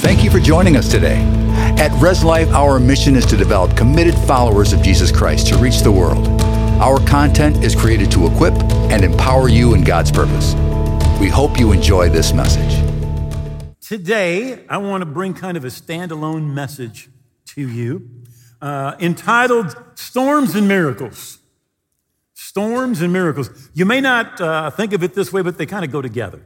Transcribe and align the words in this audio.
Thank 0.00 0.24
you 0.24 0.30
for 0.30 0.40
joining 0.40 0.78
us 0.78 0.88
today. 0.88 1.18
At 1.78 1.92
Res 2.00 2.24
Life, 2.24 2.48
our 2.52 2.80
mission 2.80 3.16
is 3.16 3.26
to 3.26 3.36
develop 3.36 3.76
committed 3.76 4.14
followers 4.20 4.72
of 4.72 4.80
Jesus 4.80 5.12
Christ 5.12 5.48
to 5.48 5.58
reach 5.58 5.80
the 5.80 5.92
world. 5.92 6.26
Our 6.80 6.98
content 7.06 7.62
is 7.62 7.76
created 7.76 8.10
to 8.12 8.26
equip 8.26 8.54
and 8.90 9.04
empower 9.04 9.50
you 9.50 9.74
in 9.74 9.84
God's 9.84 10.10
purpose. 10.10 10.54
We 11.20 11.28
hope 11.28 11.60
you 11.60 11.72
enjoy 11.72 12.08
this 12.08 12.32
message. 12.32 12.82
Today, 13.82 14.64
I 14.70 14.78
want 14.78 15.02
to 15.02 15.06
bring 15.06 15.34
kind 15.34 15.58
of 15.58 15.66
a 15.66 15.68
standalone 15.68 16.54
message 16.54 17.10
to 17.48 17.68
you 17.68 18.08
uh, 18.62 18.96
entitled 19.00 19.76
Storms 19.96 20.54
and 20.54 20.66
Miracles. 20.66 21.40
Storms 22.32 23.02
and 23.02 23.12
miracles. 23.12 23.50
You 23.74 23.84
may 23.84 24.00
not 24.00 24.40
uh, 24.40 24.70
think 24.70 24.94
of 24.94 25.02
it 25.02 25.14
this 25.14 25.30
way, 25.30 25.42
but 25.42 25.58
they 25.58 25.66
kind 25.66 25.84
of 25.84 25.92
go 25.92 26.00
together. 26.00 26.40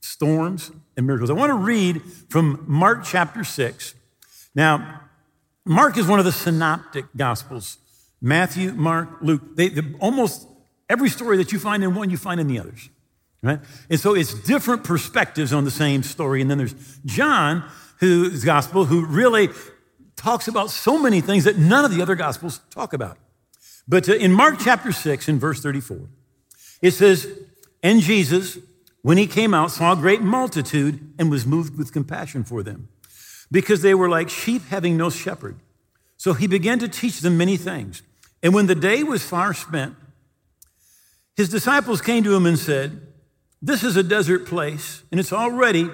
Storms 0.00 0.72
and 1.00 1.06
miracles. 1.06 1.30
I 1.30 1.32
want 1.32 1.50
to 1.50 1.54
read 1.54 2.02
from 2.28 2.64
Mark 2.68 3.04
chapter 3.04 3.42
6. 3.42 3.94
Now, 4.54 5.00
Mark 5.64 5.96
is 5.96 6.06
one 6.06 6.18
of 6.18 6.24
the 6.24 6.32
synoptic 6.32 7.06
gospels. 7.16 7.78
Matthew, 8.20 8.72
Mark, 8.72 9.08
Luke, 9.20 9.56
they, 9.56 9.68
they, 9.68 9.82
almost 9.98 10.46
every 10.88 11.08
story 11.08 11.38
that 11.38 11.52
you 11.52 11.58
find 11.58 11.82
in 11.82 11.94
one, 11.94 12.10
you 12.10 12.16
find 12.16 12.38
in 12.38 12.46
the 12.46 12.58
others. 12.58 12.88
Right? 13.42 13.60
And 13.88 13.98
so 13.98 14.14
it's 14.14 14.34
different 14.34 14.84
perspectives 14.84 15.52
on 15.52 15.64
the 15.64 15.70
same 15.70 16.02
story. 16.02 16.42
And 16.42 16.50
then 16.50 16.58
there's 16.58 16.74
John, 17.06 17.64
whose 17.98 18.44
gospel, 18.44 18.84
who 18.84 19.06
really 19.06 19.48
talks 20.16 20.48
about 20.48 20.70
so 20.70 20.98
many 20.98 21.22
things 21.22 21.44
that 21.44 21.56
none 21.56 21.84
of 21.84 21.94
the 21.94 22.02
other 22.02 22.14
gospels 22.14 22.60
talk 22.70 22.92
about. 22.92 23.16
But 23.88 24.08
uh, 24.08 24.14
in 24.14 24.32
Mark 24.32 24.56
chapter 24.60 24.92
6, 24.92 25.28
in 25.28 25.38
verse 25.38 25.62
34, 25.62 25.98
it 26.82 26.90
says, 26.90 27.26
And 27.82 28.00
Jesus, 28.00 28.58
when 29.02 29.16
he 29.16 29.26
came 29.26 29.54
out, 29.54 29.70
saw 29.70 29.92
a 29.92 29.96
great 29.96 30.20
multitude 30.20 31.14
and 31.18 31.30
was 31.30 31.46
moved 31.46 31.78
with 31.78 31.92
compassion 31.92 32.44
for 32.44 32.62
them, 32.62 32.88
because 33.50 33.82
they 33.82 33.94
were 33.94 34.08
like 34.08 34.28
sheep 34.28 34.62
having 34.66 34.96
no 34.96 35.10
shepherd. 35.10 35.58
So 36.16 36.34
he 36.34 36.46
began 36.46 36.78
to 36.80 36.88
teach 36.88 37.20
them 37.20 37.38
many 37.38 37.56
things. 37.56 38.02
And 38.42 38.54
when 38.54 38.66
the 38.66 38.74
day 38.74 39.02
was 39.02 39.24
far 39.24 39.54
spent, 39.54 39.94
his 41.36 41.48
disciples 41.48 42.02
came 42.02 42.22
to 42.24 42.34
him 42.34 42.44
and 42.44 42.58
said, 42.58 43.00
This 43.62 43.82
is 43.82 43.96
a 43.96 44.02
desert 44.02 44.46
place, 44.46 45.02
and 45.10 45.18
it's 45.18 45.32
already, 45.32 45.88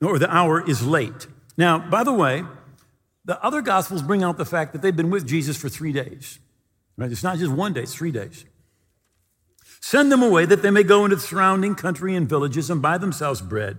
or 0.00 0.18
the 0.18 0.34
hour 0.34 0.66
is 0.66 0.86
late. 0.86 1.26
Now, 1.58 1.78
by 1.78 2.04
the 2.04 2.12
way, 2.12 2.44
the 3.24 3.42
other 3.44 3.60
gospels 3.60 4.02
bring 4.02 4.22
out 4.22 4.38
the 4.38 4.46
fact 4.46 4.72
that 4.72 4.80
they've 4.80 4.96
been 4.96 5.10
with 5.10 5.26
Jesus 5.26 5.56
for 5.58 5.68
three 5.68 5.92
days. 5.92 6.38
Right? 6.96 7.12
It's 7.12 7.22
not 7.22 7.36
just 7.36 7.52
one 7.52 7.74
day, 7.74 7.82
it's 7.82 7.94
three 7.94 8.10
days. 8.10 8.46
Send 9.80 10.10
them 10.10 10.22
away 10.22 10.44
that 10.44 10.62
they 10.62 10.70
may 10.70 10.82
go 10.82 11.04
into 11.04 11.16
the 11.16 11.22
surrounding 11.22 11.74
country 11.74 12.14
and 12.14 12.28
villages 12.28 12.70
and 12.70 12.82
buy 12.82 12.98
themselves 12.98 13.40
bread, 13.40 13.78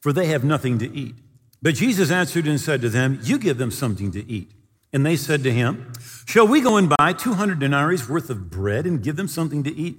for 0.00 0.12
they 0.12 0.26
have 0.26 0.44
nothing 0.44 0.78
to 0.78 0.92
eat. 0.94 1.14
But 1.60 1.74
Jesus 1.74 2.10
answered 2.10 2.46
and 2.46 2.60
said 2.60 2.80
to 2.82 2.88
them, 2.88 3.18
You 3.22 3.38
give 3.38 3.58
them 3.58 3.70
something 3.70 4.12
to 4.12 4.28
eat. 4.30 4.52
And 4.92 5.04
they 5.04 5.16
said 5.16 5.42
to 5.42 5.52
him, 5.52 5.92
Shall 6.26 6.46
we 6.46 6.60
go 6.60 6.76
and 6.76 6.92
buy 6.96 7.12
200 7.12 7.58
denarii 7.58 7.98
worth 8.08 8.30
of 8.30 8.50
bread 8.50 8.86
and 8.86 9.02
give 9.02 9.16
them 9.16 9.28
something 9.28 9.62
to 9.64 9.74
eat? 9.74 9.98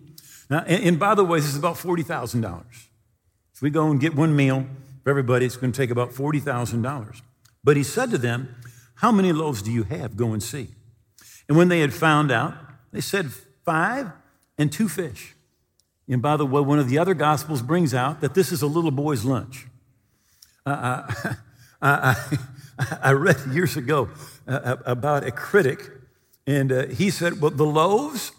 Now, 0.49 0.59
and, 0.59 0.97
by 0.97 1.13
the 1.13 1.23
way, 1.23 1.39
this 1.39 1.49
is 1.49 1.57
about 1.57 1.75
$40,000. 1.75 2.63
If 3.53 3.61
we 3.61 3.69
go 3.69 3.91
and 3.91 3.99
get 3.99 4.15
one 4.15 4.35
meal 4.35 4.65
for 5.03 5.11
everybody, 5.11 5.45
it's 5.45 5.57
going 5.57 5.71
to 5.71 5.77
take 5.77 5.91
about 5.91 6.11
$40,000. 6.11 7.21
But 7.63 7.77
he 7.77 7.83
said 7.83 8.09
to 8.11 8.17
them, 8.17 8.55
How 8.95 9.11
many 9.11 9.31
loaves 9.31 9.61
do 9.61 9.71
you 9.71 9.83
have? 9.83 10.17
Go 10.17 10.33
and 10.33 10.41
see. 10.41 10.69
And 11.47 11.57
when 11.57 11.69
they 11.69 11.81
had 11.81 11.93
found 11.93 12.31
out, 12.31 12.55
they 12.91 13.01
said, 13.01 13.31
Five 13.63 14.11
and 14.59 14.71
two 14.71 14.87
fish. 14.87 15.35
And 16.07 16.21
by 16.21 16.37
the 16.37 16.45
way, 16.45 16.61
one 16.61 16.77
of 16.77 16.89
the 16.89 16.99
other 16.99 17.13
gospels 17.13 17.61
brings 17.61 17.93
out 17.93 18.21
that 18.21 18.33
this 18.35 18.51
is 18.51 18.61
a 18.61 18.67
little 18.67 18.91
boy's 18.91 19.25
lunch. 19.25 19.65
Uh, 20.65 21.11
I, 21.81 22.15
I, 22.77 22.97
I, 23.03 23.11
read 23.11 23.37
years 23.51 23.77
ago 23.77 24.09
uh, 24.47 24.75
about 24.85 25.23
a 25.23 25.31
critic, 25.31 25.89
and 26.45 26.71
uh, 26.71 26.87
he 26.87 27.09
said, 27.09 27.41
Well, 27.41 27.51
the 27.51 27.65
loaves 27.65 28.33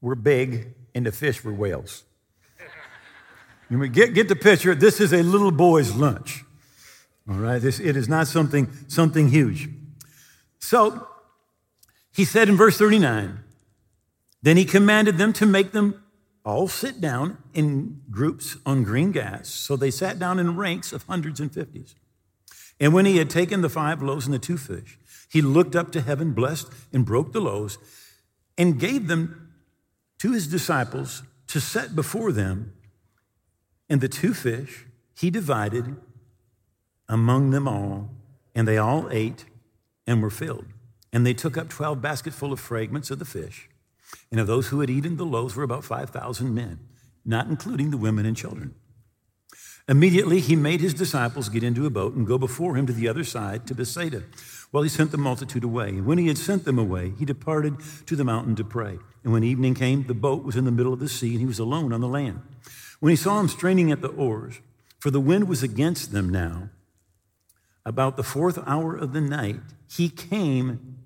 were 0.00 0.14
big 0.14 0.74
and 0.94 1.06
the 1.06 1.12
fish 1.12 1.42
were 1.42 1.54
whales. 1.54 2.02
You 3.68 3.84
get, 3.88 4.14
get 4.14 4.28
the 4.28 4.36
picture. 4.36 4.76
This 4.76 5.00
is 5.00 5.12
a 5.12 5.24
little 5.24 5.50
boy's 5.50 5.92
lunch. 5.92 6.44
All 7.28 7.34
right, 7.34 7.60
this, 7.60 7.80
it 7.80 7.96
is 7.96 8.08
not 8.08 8.28
something, 8.28 8.68
something 8.86 9.28
huge. 9.28 9.68
So 10.60 11.08
he 12.12 12.24
said 12.24 12.48
in 12.48 12.56
verse 12.56 12.78
39, 12.78 13.40
then 14.46 14.56
he 14.56 14.64
commanded 14.64 15.18
them 15.18 15.32
to 15.32 15.44
make 15.44 15.72
them 15.72 16.04
all 16.44 16.68
sit 16.68 17.00
down 17.00 17.36
in 17.52 18.00
groups 18.12 18.56
on 18.64 18.84
green 18.84 19.10
grass. 19.10 19.48
So 19.48 19.74
they 19.74 19.90
sat 19.90 20.20
down 20.20 20.38
in 20.38 20.56
ranks 20.56 20.92
of 20.92 21.02
hundreds 21.02 21.40
and 21.40 21.52
fifties. 21.52 21.96
And 22.78 22.94
when 22.94 23.06
he 23.06 23.16
had 23.16 23.28
taken 23.28 23.60
the 23.60 23.68
five 23.68 24.00
loaves 24.00 24.24
and 24.24 24.32
the 24.32 24.38
two 24.38 24.56
fish, 24.56 25.00
he 25.28 25.42
looked 25.42 25.74
up 25.74 25.90
to 25.90 26.00
heaven, 26.00 26.32
blessed, 26.32 26.68
and 26.92 27.04
broke 27.04 27.32
the 27.32 27.40
loaves, 27.40 27.76
and 28.56 28.78
gave 28.78 29.08
them 29.08 29.50
to 30.18 30.30
his 30.30 30.46
disciples 30.46 31.24
to 31.48 31.60
set 31.60 31.96
before 31.96 32.30
them. 32.30 32.72
And 33.90 34.00
the 34.00 34.08
two 34.08 34.32
fish 34.32 34.86
he 35.18 35.28
divided 35.28 35.96
among 37.08 37.50
them 37.50 37.66
all, 37.66 38.10
and 38.54 38.68
they 38.68 38.78
all 38.78 39.08
ate 39.10 39.44
and 40.06 40.22
were 40.22 40.30
filled. 40.30 40.66
And 41.12 41.26
they 41.26 41.34
took 41.34 41.58
up 41.58 41.68
12 41.68 42.00
basketful 42.00 42.52
of 42.52 42.60
fragments 42.60 43.10
of 43.10 43.18
the 43.18 43.24
fish. 43.24 43.68
And 44.30 44.40
of 44.40 44.46
those 44.46 44.68
who 44.68 44.80
had 44.80 44.90
eaten 44.90 45.16
the 45.16 45.24
loaves 45.24 45.54
were 45.54 45.62
about 45.62 45.84
5,000 45.84 46.54
men, 46.54 46.80
not 47.24 47.46
including 47.46 47.90
the 47.90 47.96
women 47.96 48.26
and 48.26 48.36
children. 48.36 48.74
Immediately, 49.88 50.40
he 50.40 50.56
made 50.56 50.80
his 50.80 50.94
disciples 50.94 51.48
get 51.48 51.62
into 51.62 51.86
a 51.86 51.90
boat 51.90 52.14
and 52.14 52.26
go 52.26 52.38
before 52.38 52.76
him 52.76 52.86
to 52.86 52.92
the 52.92 53.06
other 53.06 53.22
side, 53.22 53.66
to 53.68 53.74
Bethsaida, 53.74 54.24
while 54.72 54.82
he 54.82 54.88
sent 54.88 55.12
the 55.12 55.16
multitude 55.16 55.62
away. 55.62 55.90
And 55.90 56.06
when 56.06 56.18
he 56.18 56.26
had 56.26 56.38
sent 56.38 56.64
them 56.64 56.78
away, 56.78 57.12
he 57.18 57.24
departed 57.24 57.76
to 58.06 58.16
the 58.16 58.24
mountain 58.24 58.56
to 58.56 58.64
pray. 58.64 58.98
And 59.22 59.32
when 59.32 59.44
evening 59.44 59.74
came, 59.74 60.04
the 60.04 60.14
boat 60.14 60.42
was 60.42 60.56
in 60.56 60.64
the 60.64 60.72
middle 60.72 60.92
of 60.92 60.98
the 60.98 61.08
sea, 61.08 61.30
and 61.30 61.40
he 61.40 61.46
was 61.46 61.60
alone 61.60 61.92
on 61.92 62.00
the 62.00 62.08
land. 62.08 62.42
When 62.98 63.10
he 63.10 63.16
saw 63.16 63.36
them 63.36 63.48
straining 63.48 63.92
at 63.92 64.00
the 64.00 64.08
oars, 64.08 64.60
for 64.98 65.12
the 65.12 65.20
wind 65.20 65.48
was 65.48 65.62
against 65.62 66.10
them 66.10 66.30
now, 66.30 66.70
about 67.84 68.16
the 68.16 68.24
fourth 68.24 68.58
hour 68.66 68.96
of 68.96 69.12
the 69.12 69.20
night, 69.20 69.60
he 69.88 70.08
came 70.08 70.98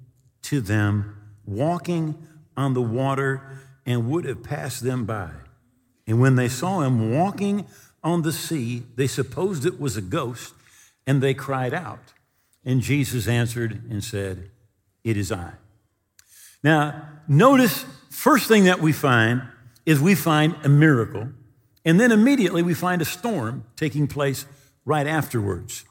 to 0.43 0.63
them 0.63 1.17
walking 1.45 2.27
on 2.61 2.75
the 2.75 2.83
water 2.83 3.43
and 3.87 4.09
would 4.11 4.25
have 4.27 4.43
passed 4.43 4.85
them 4.85 5.07
by. 5.07 5.31
And 6.07 6.21
when 6.21 6.37
they 6.37 6.49
saw 6.49 6.83
him 6.83 7.11
walking 7.11 7.67
on 8.05 8.23
the 8.23 8.33
sea, 8.33 8.83
they 8.97 9.07
supposed 9.07 9.65
it 9.65 9.81
was 9.81 9.97
a 9.97 10.03
ghost 10.03 10.55
and 11.07 11.23
they 11.23 11.35
cried 11.35 11.73
out. 11.73 12.13
And 12.65 12.83
Jesus 12.83 13.27
answered 13.27 13.83
and 13.91 14.05
said, 14.05 14.51
It 15.03 15.17
is 15.17 15.33
I. 15.33 15.53
Now, 16.63 17.09
notice, 17.27 17.87
first 18.11 18.47
thing 18.47 18.65
that 18.65 18.81
we 18.81 18.93
find 18.93 19.43
is 19.87 19.99
we 19.99 20.15
find 20.15 20.55
a 20.63 20.69
miracle, 20.69 21.31
and 21.87 21.99
then 21.99 22.13
immediately 22.13 22.63
we 22.63 22.75
find 22.75 23.01
a 23.01 23.07
storm 23.07 23.65
taking 23.77 24.07
place 24.07 24.45
right 24.85 25.07
afterwards. 25.07 25.87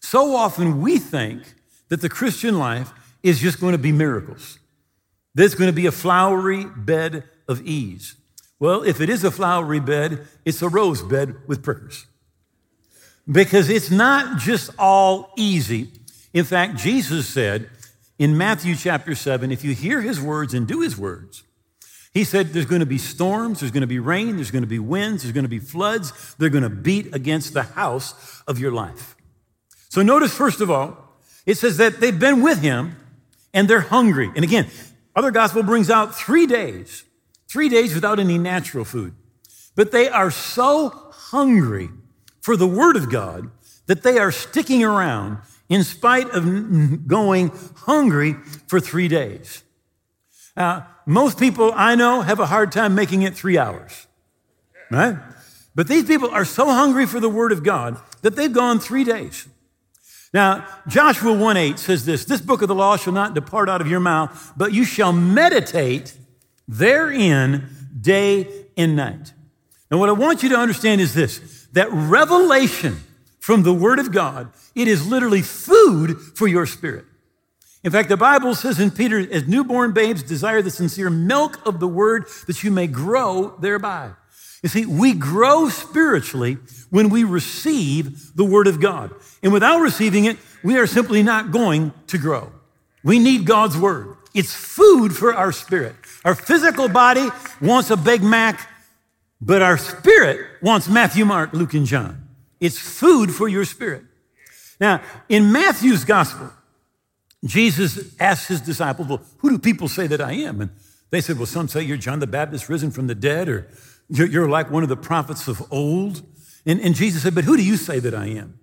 So 0.00 0.36
often 0.36 0.80
we 0.80 0.98
think 0.98 1.42
that 1.88 2.00
the 2.00 2.08
Christian 2.08 2.58
life 2.58 2.92
is 3.24 3.40
just 3.40 3.60
going 3.60 3.72
to 3.72 3.78
be 3.78 3.90
miracles. 3.90 4.59
There's 5.34 5.54
going 5.54 5.68
to 5.68 5.74
be 5.74 5.86
a 5.86 5.92
flowery 5.92 6.64
bed 6.64 7.24
of 7.48 7.62
ease. 7.66 8.16
Well, 8.58 8.82
if 8.82 9.00
it 9.00 9.08
is 9.08 9.24
a 9.24 9.30
flowery 9.30 9.80
bed, 9.80 10.26
it's 10.44 10.60
a 10.60 10.68
rose 10.68 11.02
bed 11.02 11.36
with 11.46 11.62
prickers. 11.62 12.06
Because 13.30 13.70
it's 13.70 13.90
not 13.90 14.38
just 14.38 14.70
all 14.78 15.32
easy. 15.36 15.88
In 16.34 16.44
fact, 16.44 16.76
Jesus 16.76 17.28
said 17.28 17.70
in 18.18 18.36
Matthew 18.36 18.74
chapter 18.74 19.14
7 19.14 19.50
if 19.50 19.64
you 19.64 19.74
hear 19.74 20.00
his 20.02 20.20
words 20.20 20.52
and 20.52 20.66
do 20.66 20.80
his 20.80 20.98
words, 20.98 21.42
he 22.12 22.24
said 22.24 22.48
there's 22.48 22.66
going 22.66 22.80
to 22.80 22.86
be 22.86 22.98
storms, 22.98 23.60
there's 23.60 23.70
going 23.70 23.82
to 23.82 23.86
be 23.86 24.00
rain, 24.00 24.36
there's 24.36 24.50
going 24.50 24.64
to 24.64 24.68
be 24.68 24.80
winds, 24.80 25.22
there's 25.22 25.32
going 25.32 25.44
to 25.44 25.48
be 25.48 25.60
floods, 25.60 26.34
they're 26.38 26.48
going 26.48 26.64
to 26.64 26.68
beat 26.68 27.14
against 27.14 27.54
the 27.54 27.62
house 27.62 28.42
of 28.48 28.58
your 28.58 28.72
life. 28.72 29.16
So 29.88 30.02
notice, 30.02 30.34
first 30.34 30.60
of 30.60 30.70
all, 30.70 30.96
it 31.46 31.56
says 31.56 31.76
that 31.78 32.00
they've 32.00 32.18
been 32.18 32.42
with 32.42 32.60
him 32.60 32.96
and 33.54 33.68
they're 33.68 33.80
hungry. 33.80 34.30
And 34.34 34.44
again, 34.44 34.68
other 35.14 35.30
gospel 35.30 35.62
brings 35.62 35.90
out 35.90 36.14
three 36.14 36.46
days, 36.46 37.04
three 37.48 37.68
days 37.68 37.94
without 37.94 38.18
any 38.18 38.38
natural 38.38 38.84
food. 38.84 39.14
But 39.74 39.92
they 39.92 40.08
are 40.08 40.30
so 40.30 40.90
hungry 41.10 41.90
for 42.40 42.56
the 42.56 42.66
word 42.66 42.96
of 42.96 43.10
God 43.10 43.50
that 43.86 44.02
they 44.02 44.18
are 44.18 44.32
sticking 44.32 44.84
around 44.84 45.38
in 45.68 45.84
spite 45.84 46.28
of 46.30 47.06
going 47.06 47.52
hungry 47.76 48.34
for 48.66 48.80
three 48.80 49.08
days. 49.08 49.62
Uh, 50.56 50.82
most 51.06 51.38
people 51.38 51.72
I 51.74 51.94
know 51.94 52.22
have 52.22 52.40
a 52.40 52.46
hard 52.46 52.72
time 52.72 52.94
making 52.94 53.22
it 53.22 53.34
three 53.34 53.56
hours, 53.56 54.06
right? 54.90 55.16
But 55.74 55.88
these 55.88 56.04
people 56.04 56.30
are 56.30 56.44
so 56.44 56.66
hungry 56.66 57.06
for 57.06 57.20
the 57.20 57.28
word 57.28 57.52
of 57.52 57.62
God 57.62 58.00
that 58.22 58.36
they've 58.36 58.52
gone 58.52 58.80
three 58.80 59.04
days. 59.04 59.48
Now, 60.32 60.66
Joshua 60.86 61.32
1 61.32 61.56
8 61.56 61.78
says 61.78 62.04
this 62.04 62.24
This 62.24 62.40
book 62.40 62.62
of 62.62 62.68
the 62.68 62.74
law 62.74 62.96
shall 62.96 63.12
not 63.12 63.34
depart 63.34 63.68
out 63.68 63.80
of 63.80 63.88
your 63.88 64.00
mouth, 64.00 64.52
but 64.56 64.72
you 64.72 64.84
shall 64.84 65.12
meditate 65.12 66.14
therein 66.68 67.68
day 68.00 68.66
and 68.76 68.94
night. 68.94 69.32
Now, 69.90 69.98
what 69.98 70.08
I 70.08 70.12
want 70.12 70.42
you 70.42 70.48
to 70.50 70.56
understand 70.56 71.00
is 71.00 71.14
this 71.14 71.66
that 71.72 71.88
revelation 71.90 72.98
from 73.40 73.62
the 73.62 73.74
Word 73.74 73.98
of 73.98 74.12
God. 74.12 74.52
It 74.74 74.86
is 74.86 75.06
literally 75.06 75.42
food 75.42 76.20
for 76.20 76.46
your 76.46 76.66
spirit. 76.66 77.06
In 77.82 77.90
fact, 77.90 78.08
the 78.08 78.16
Bible 78.16 78.54
says 78.54 78.78
in 78.78 78.90
Peter, 78.90 79.18
as 79.32 79.48
newborn 79.48 79.92
babes 79.92 80.22
desire 80.22 80.60
the 80.60 80.70
sincere 80.70 81.10
milk 81.10 81.66
of 81.66 81.80
the 81.80 81.88
Word 81.88 82.26
that 82.46 82.62
you 82.62 82.70
may 82.70 82.86
grow 82.86 83.56
thereby. 83.58 84.12
You 84.62 84.68
see, 84.68 84.84
we 84.86 85.14
grow 85.14 85.68
spiritually 85.68 86.58
when 86.90 87.08
we 87.08 87.24
receive 87.24 88.36
the 88.36 88.44
Word 88.44 88.66
of 88.66 88.80
God. 88.80 89.12
And 89.42 89.52
without 89.52 89.80
receiving 89.80 90.26
it, 90.26 90.36
we 90.62 90.76
are 90.76 90.86
simply 90.86 91.22
not 91.22 91.50
going 91.50 91.92
to 92.08 92.18
grow. 92.18 92.52
We 93.02 93.18
need 93.18 93.46
God's 93.46 93.76
Word. 93.76 94.16
It's 94.34 94.54
food 94.54 95.16
for 95.16 95.34
our 95.34 95.52
spirit. 95.52 95.94
Our 96.24 96.34
physical 96.34 96.88
body 96.88 97.28
wants 97.60 97.90
a 97.90 97.96
Big 97.96 98.22
Mac, 98.22 98.68
but 99.40 99.62
our 99.62 99.78
spirit 99.78 100.46
wants 100.62 100.88
Matthew, 100.88 101.24
Mark, 101.24 101.52
Luke, 101.52 101.74
and 101.74 101.86
John. 101.86 102.28
It's 102.60 102.78
food 102.78 103.34
for 103.34 103.48
your 103.48 103.64
spirit. 103.64 104.04
Now, 104.78 105.00
in 105.28 105.50
Matthew's 105.50 106.04
gospel, 106.04 106.50
Jesus 107.44 108.14
asked 108.20 108.48
his 108.48 108.60
disciples, 108.60 109.08
Well, 109.08 109.22
who 109.38 109.50
do 109.50 109.58
people 109.58 109.88
say 109.88 110.06
that 110.06 110.20
I 110.20 110.32
am? 110.32 110.60
And 110.60 110.70
they 111.10 111.20
said, 111.20 111.38
Well, 111.38 111.46
some 111.46 111.68
say 111.68 111.82
you're 111.82 111.96
John 111.96 112.20
the 112.20 112.26
Baptist 112.26 112.68
risen 112.68 112.90
from 112.90 113.06
the 113.06 113.14
dead, 113.14 113.48
or 113.48 113.68
you're 114.10 114.48
like 114.48 114.70
one 114.70 114.82
of 114.82 114.88
the 114.88 114.96
prophets 114.96 115.48
of 115.48 115.62
old. 115.72 116.22
And, 116.66 116.80
and 116.80 116.94
Jesus 116.94 117.22
said, 117.22 117.34
But 117.34 117.44
who 117.44 117.56
do 117.56 117.64
you 117.64 117.76
say 117.76 117.98
that 118.00 118.14
I 118.14 118.26
am? 118.26 118.58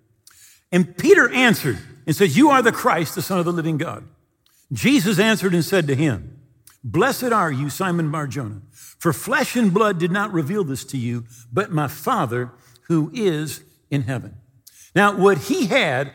And 0.72 0.98
Peter 0.98 1.30
answered 1.32 1.80
and 2.06 2.16
said, 2.16 2.32
You 2.32 2.50
are 2.50 2.62
the 2.62 2.72
Christ, 2.72 3.16
the 3.16 3.22
Son 3.22 3.40
of 3.40 3.46
the 3.46 3.52
living 3.52 3.78
God. 3.78 4.04
Jesus 4.72 5.20
answered 5.20 5.54
and 5.54 5.64
said 5.64 5.88
to 5.88 5.96
him, 5.96 6.40
Blessed 6.84 7.32
are 7.32 7.52
you, 7.52 7.70
Simon 7.70 8.12
Barjona, 8.12 8.62
for 8.72 9.14
flesh 9.14 9.56
and 9.56 9.74
blood 9.74 10.00
did 10.00 10.12
not 10.12 10.32
reveal 10.32 10.64
this 10.64 10.84
to 10.86 10.98
you, 10.98 11.26
but 11.52 11.72
my 11.72 11.88
Father 11.88 12.52
who 12.84 13.12
is 13.14 13.64
in 13.90 14.04
heaven. 14.04 14.36
Now, 14.96 15.16
what 15.16 15.38
he 15.38 15.68
had, 15.68 16.14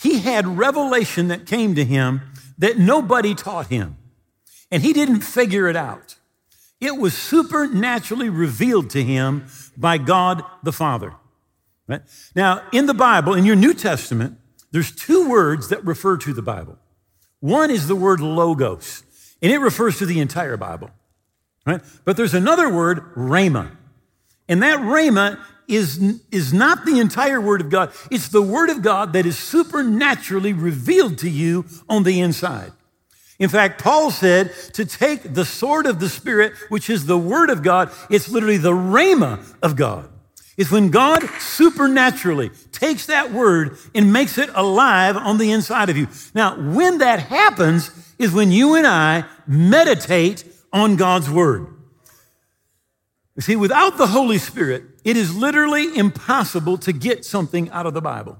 he 0.00 0.20
had 0.20 0.46
revelation 0.46 1.28
that 1.28 1.46
came 1.46 1.74
to 1.74 1.84
him 1.84 2.22
that 2.58 2.78
nobody 2.78 3.34
taught 3.34 3.68
him, 3.68 3.96
and 4.70 4.82
he 4.82 4.92
didn't 4.92 5.20
figure 5.20 5.68
it 5.68 5.76
out. 5.76 6.16
It 6.82 6.98
was 6.98 7.16
supernaturally 7.16 8.28
revealed 8.28 8.90
to 8.90 9.04
him 9.04 9.46
by 9.76 9.98
God 9.98 10.42
the 10.64 10.72
Father. 10.72 11.14
Right? 11.86 12.02
Now, 12.34 12.62
in 12.72 12.86
the 12.86 12.94
Bible, 12.94 13.34
in 13.34 13.44
your 13.44 13.54
New 13.54 13.72
Testament, 13.72 14.36
there's 14.72 14.90
two 14.90 15.28
words 15.28 15.68
that 15.68 15.84
refer 15.84 16.16
to 16.16 16.32
the 16.32 16.42
Bible. 16.42 16.76
One 17.38 17.70
is 17.70 17.86
the 17.86 17.94
word 17.94 18.18
logos, 18.18 19.04
and 19.40 19.52
it 19.52 19.58
refers 19.58 19.98
to 19.98 20.06
the 20.06 20.18
entire 20.18 20.56
Bible. 20.56 20.90
Right? 21.64 21.80
But 22.04 22.16
there's 22.16 22.34
another 22.34 22.68
word, 22.68 23.14
rhema. 23.14 23.70
And 24.48 24.60
that 24.64 24.80
rhema 24.80 25.38
is, 25.68 26.20
is 26.32 26.52
not 26.52 26.84
the 26.84 26.98
entire 26.98 27.40
word 27.40 27.60
of 27.60 27.70
God. 27.70 27.92
It's 28.10 28.28
the 28.28 28.42
word 28.42 28.70
of 28.70 28.82
God 28.82 29.12
that 29.12 29.24
is 29.24 29.38
supernaturally 29.38 30.52
revealed 30.52 31.18
to 31.18 31.30
you 31.30 31.64
on 31.88 32.02
the 32.02 32.18
inside. 32.18 32.72
In 33.42 33.48
fact, 33.48 33.82
Paul 33.82 34.12
said 34.12 34.52
to 34.74 34.84
take 34.84 35.34
the 35.34 35.44
sword 35.44 35.86
of 35.86 35.98
the 35.98 36.08
Spirit, 36.08 36.52
which 36.68 36.88
is 36.88 37.06
the 37.06 37.18
Word 37.18 37.50
of 37.50 37.64
God, 37.64 37.90
it's 38.08 38.28
literally 38.28 38.56
the 38.56 38.70
rhema 38.70 39.44
of 39.60 39.74
God. 39.74 40.08
It's 40.56 40.70
when 40.70 40.90
God 40.90 41.28
supernaturally 41.40 42.50
takes 42.70 43.06
that 43.06 43.32
word 43.32 43.78
and 43.96 44.12
makes 44.12 44.38
it 44.38 44.48
alive 44.54 45.16
on 45.16 45.38
the 45.38 45.50
inside 45.50 45.90
of 45.90 45.96
you. 45.96 46.06
Now, 46.36 46.56
when 46.56 46.98
that 46.98 47.18
happens 47.18 47.90
is 48.16 48.30
when 48.30 48.52
you 48.52 48.76
and 48.76 48.86
I 48.86 49.24
meditate 49.44 50.44
on 50.72 50.94
God's 50.94 51.28
word. 51.28 51.66
You 53.34 53.42
see, 53.42 53.56
without 53.56 53.98
the 53.98 54.06
Holy 54.06 54.38
Spirit, 54.38 54.84
it 55.02 55.16
is 55.16 55.34
literally 55.34 55.98
impossible 55.98 56.78
to 56.78 56.92
get 56.92 57.24
something 57.24 57.68
out 57.70 57.86
of 57.86 57.94
the 57.94 58.02
Bible. 58.02 58.38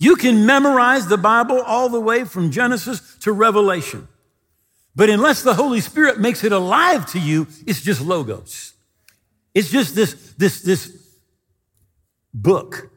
You 0.00 0.16
can 0.16 0.46
memorize 0.46 1.06
the 1.06 1.18
Bible 1.18 1.60
all 1.60 1.90
the 1.90 2.00
way 2.00 2.24
from 2.24 2.50
Genesis 2.50 3.16
to 3.20 3.32
Revelation. 3.32 4.08
But 4.96 5.10
unless 5.10 5.42
the 5.42 5.54
Holy 5.54 5.80
Spirit 5.80 6.18
makes 6.18 6.42
it 6.42 6.52
alive 6.52 7.04
to 7.12 7.20
you, 7.20 7.46
it's 7.66 7.82
just 7.82 8.00
logos. 8.00 8.72
It's 9.54 9.70
just 9.70 9.94
this, 9.94 10.14
this, 10.38 10.62
this 10.62 10.96
book. 12.32 12.90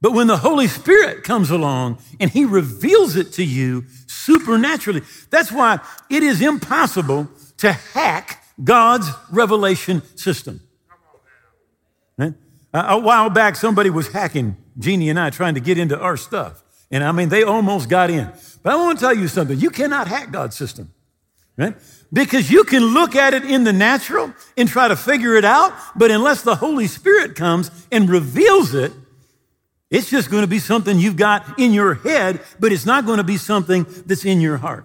But 0.00 0.12
when 0.12 0.28
the 0.28 0.38
Holy 0.38 0.66
Spirit 0.66 1.24
comes 1.24 1.50
along 1.50 1.98
and 2.18 2.30
he 2.30 2.46
reveals 2.46 3.16
it 3.16 3.34
to 3.34 3.44
you 3.44 3.84
supernaturally, 4.06 5.02
that's 5.28 5.52
why 5.52 5.80
it 6.08 6.22
is 6.22 6.40
impossible 6.40 7.28
to 7.58 7.72
hack 7.72 8.42
God's 8.64 9.10
revelation 9.30 10.02
system. 10.16 10.62
A 12.72 12.98
while 12.98 13.28
back, 13.28 13.56
somebody 13.56 13.90
was 13.90 14.08
hacking 14.08 14.56
Jeannie 14.78 15.08
and 15.10 15.18
I 15.18 15.30
trying 15.30 15.54
to 15.54 15.60
get 15.60 15.78
into 15.78 15.98
our 15.98 16.16
stuff. 16.16 16.62
And 16.90 17.02
I 17.02 17.12
mean, 17.12 17.28
they 17.28 17.42
almost 17.42 17.88
got 17.88 18.10
in. 18.10 18.30
But 18.62 18.72
I 18.72 18.76
want 18.76 18.98
to 18.98 19.04
tell 19.04 19.14
you 19.14 19.28
something. 19.28 19.58
You 19.58 19.70
cannot 19.70 20.08
hack 20.08 20.30
God's 20.30 20.56
system, 20.56 20.92
right? 21.56 21.76
Because 22.12 22.50
you 22.50 22.64
can 22.64 22.82
look 22.82 23.16
at 23.16 23.34
it 23.34 23.44
in 23.44 23.64
the 23.64 23.72
natural 23.72 24.32
and 24.56 24.68
try 24.68 24.88
to 24.88 24.96
figure 24.96 25.34
it 25.34 25.44
out, 25.44 25.72
but 25.96 26.10
unless 26.10 26.42
the 26.42 26.56
Holy 26.56 26.86
Spirit 26.86 27.34
comes 27.34 27.70
and 27.90 28.08
reveals 28.08 28.74
it, 28.74 28.92
it's 29.90 30.10
just 30.10 30.30
going 30.30 30.42
to 30.42 30.48
be 30.48 30.58
something 30.58 30.98
you've 30.98 31.16
got 31.16 31.58
in 31.58 31.72
your 31.72 31.94
head, 31.94 32.40
but 32.58 32.72
it's 32.72 32.86
not 32.86 33.06
going 33.06 33.18
to 33.18 33.24
be 33.24 33.36
something 33.36 33.86
that's 34.04 34.24
in 34.24 34.40
your 34.40 34.56
heart. 34.58 34.84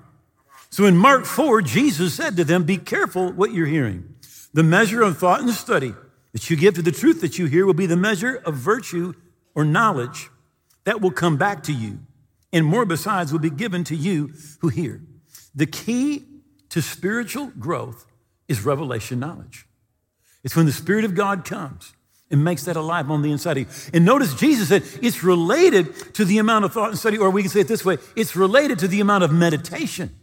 So 0.69 0.85
in 0.85 0.95
Mark 0.95 1.25
4, 1.25 1.61
Jesus 1.63 2.13
said 2.13 2.37
to 2.37 2.43
them, 2.43 2.63
Be 2.63 2.77
careful 2.77 3.31
what 3.31 3.51
you're 3.51 3.67
hearing. 3.67 4.15
The 4.53 4.63
measure 4.63 5.01
of 5.01 5.17
thought 5.17 5.41
and 5.41 5.49
study 5.51 5.93
that 6.33 6.49
you 6.49 6.55
give 6.55 6.75
to 6.75 6.81
the 6.81 6.91
truth 6.91 7.21
that 7.21 7.37
you 7.37 7.45
hear 7.47 7.65
will 7.65 7.73
be 7.73 7.87
the 7.87 7.97
measure 7.97 8.35
of 8.45 8.55
virtue 8.55 9.13
or 9.55 9.65
knowledge 9.65 10.29
that 10.83 11.01
will 11.01 11.11
come 11.11 11.37
back 11.37 11.63
to 11.63 11.73
you. 11.73 11.99
And 12.53 12.65
more 12.65 12.85
besides 12.85 13.31
will 13.31 13.39
be 13.39 13.49
given 13.49 13.83
to 13.85 13.95
you 13.95 14.33
who 14.59 14.67
hear. 14.69 15.01
The 15.55 15.65
key 15.65 16.25
to 16.69 16.81
spiritual 16.81 17.51
growth 17.59 18.05
is 18.47 18.65
revelation 18.65 19.19
knowledge. 19.19 19.65
It's 20.43 20.55
when 20.55 20.65
the 20.65 20.71
Spirit 20.71 21.05
of 21.05 21.15
God 21.15 21.45
comes 21.45 21.93
and 22.29 22.43
makes 22.43 22.63
that 22.63 22.75
alive 22.75 23.11
on 23.11 23.21
the 23.21 23.31
inside 23.31 23.57
of 23.57 23.63
you. 23.67 23.91
And 23.93 24.05
notice 24.05 24.33
Jesus 24.33 24.69
said 24.69 24.83
it's 25.01 25.23
related 25.23 26.13
to 26.15 26.25
the 26.25 26.37
amount 26.37 26.65
of 26.65 26.73
thought 26.73 26.89
and 26.89 26.97
study, 26.97 27.17
or 27.17 27.29
we 27.29 27.43
can 27.43 27.51
say 27.51 27.59
it 27.59 27.67
this 27.67 27.85
way 27.85 27.97
it's 28.15 28.35
related 28.35 28.79
to 28.79 28.87
the 28.87 29.01
amount 29.01 29.23
of 29.23 29.31
meditation 29.31 30.15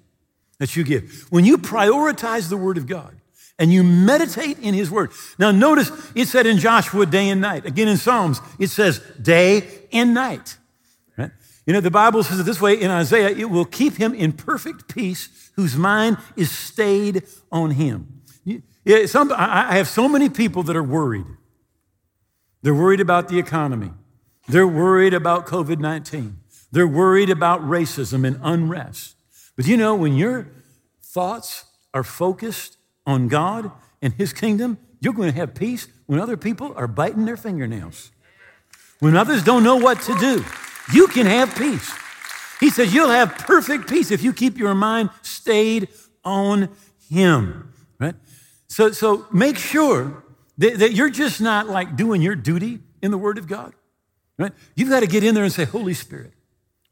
that 0.58 0.74
you 0.74 0.84
give. 0.84 1.26
When 1.30 1.44
you 1.44 1.58
prioritize 1.58 2.48
the 2.48 2.56
Word 2.56 2.78
of 2.78 2.86
God, 2.86 3.17
and 3.58 3.72
you 3.72 3.82
meditate 3.82 4.58
in 4.60 4.74
his 4.74 4.90
word. 4.90 5.10
Now, 5.38 5.50
notice 5.50 5.90
it 6.14 6.26
said 6.26 6.46
in 6.46 6.58
Joshua 6.58 7.06
day 7.06 7.28
and 7.28 7.40
night. 7.40 7.66
Again, 7.66 7.88
in 7.88 7.96
Psalms, 7.96 8.40
it 8.58 8.68
says 8.68 9.00
day 9.20 9.64
and 9.92 10.14
night. 10.14 10.56
Right? 11.16 11.32
You 11.66 11.72
know, 11.72 11.80
the 11.80 11.90
Bible 11.90 12.22
says 12.22 12.38
it 12.38 12.44
this 12.44 12.60
way 12.60 12.80
in 12.80 12.90
Isaiah 12.90 13.30
it 13.30 13.50
will 13.50 13.64
keep 13.64 13.96
him 13.96 14.14
in 14.14 14.32
perfect 14.32 14.88
peace 14.88 15.50
whose 15.56 15.76
mind 15.76 16.18
is 16.36 16.50
stayed 16.50 17.24
on 17.50 17.72
him. 17.72 18.22
Yeah, 18.84 19.04
some, 19.04 19.30
I 19.36 19.76
have 19.76 19.86
so 19.86 20.08
many 20.08 20.30
people 20.30 20.62
that 20.62 20.74
are 20.74 20.82
worried. 20.82 21.26
They're 22.62 22.74
worried 22.74 23.00
about 23.00 23.28
the 23.28 23.38
economy, 23.38 23.90
they're 24.48 24.66
worried 24.66 25.12
about 25.12 25.46
COVID 25.46 25.78
19, 25.78 26.38
they're 26.72 26.88
worried 26.88 27.28
about 27.28 27.60
racism 27.60 28.26
and 28.26 28.40
unrest. 28.42 29.16
But 29.56 29.66
you 29.66 29.76
know, 29.76 29.94
when 29.94 30.14
your 30.14 30.48
thoughts 31.02 31.66
are 31.92 32.02
focused 32.02 32.77
on 33.08 33.26
God 33.26 33.72
and 34.02 34.12
His 34.12 34.32
kingdom, 34.34 34.76
you're 35.00 35.14
going 35.14 35.32
to 35.32 35.36
have 35.36 35.54
peace 35.54 35.88
when 36.06 36.20
other 36.20 36.36
people 36.36 36.74
are 36.76 36.86
biting 36.86 37.24
their 37.24 37.38
fingernails. 37.38 38.12
When 39.00 39.16
others 39.16 39.42
don't 39.42 39.64
know 39.64 39.76
what 39.76 40.02
to 40.02 40.14
do, 40.16 40.44
you 40.92 41.08
can 41.08 41.26
have 41.26 41.56
peace. 41.56 41.90
He 42.60 42.68
says 42.68 42.92
you'll 42.92 43.08
have 43.08 43.38
perfect 43.38 43.88
peace 43.88 44.10
if 44.10 44.22
you 44.22 44.32
keep 44.32 44.58
your 44.58 44.74
mind 44.74 45.08
stayed 45.22 45.88
on 46.22 46.68
Him, 47.08 47.72
right? 47.98 48.14
So, 48.68 48.92
so 48.92 49.26
make 49.32 49.56
sure 49.56 50.22
that, 50.58 50.78
that 50.80 50.92
you're 50.92 51.10
just 51.10 51.40
not 51.40 51.66
like 51.66 51.96
doing 51.96 52.20
your 52.20 52.36
duty 52.36 52.80
in 53.00 53.10
the 53.10 53.18
Word 53.18 53.38
of 53.38 53.46
God, 53.46 53.72
right? 54.38 54.52
You've 54.74 54.90
got 54.90 55.00
to 55.00 55.06
get 55.06 55.24
in 55.24 55.34
there 55.34 55.44
and 55.44 55.52
say, 55.52 55.64
Holy 55.64 55.94
Spirit, 55.94 56.32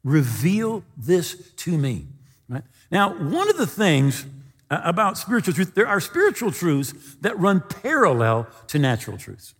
reveal 0.03 0.83
this 0.97 1.51
to 1.57 1.77
me, 1.77 2.07
right? 2.49 2.63
Now, 2.89 3.13
one 3.13 3.49
of 3.49 3.57
the 3.57 3.67
things 3.67 4.25
Uh, 4.69 4.81
about 4.83 5.17
spiritual 5.17 5.53
truth, 5.53 5.75
there 5.75 5.87
are 5.87 5.99
spiritual 5.99 6.51
truths 6.51 6.93
that 7.21 7.37
run 7.39 7.61
parallel 7.61 8.47
to 8.67 8.77
natural 8.77 9.17
truths. 9.17 9.53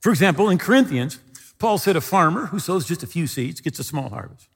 For 0.00 0.10
example, 0.10 0.48
in 0.50 0.58
Corinthians, 0.58 1.18
Paul 1.58 1.78
said 1.78 1.96
a 1.96 2.00
farmer 2.00 2.46
who 2.46 2.58
sows 2.58 2.86
just 2.86 3.02
a 3.02 3.06
few 3.06 3.26
seeds 3.26 3.60
gets 3.60 3.78
a 3.78 3.84
small 3.84 4.08
harvest. 4.08 4.48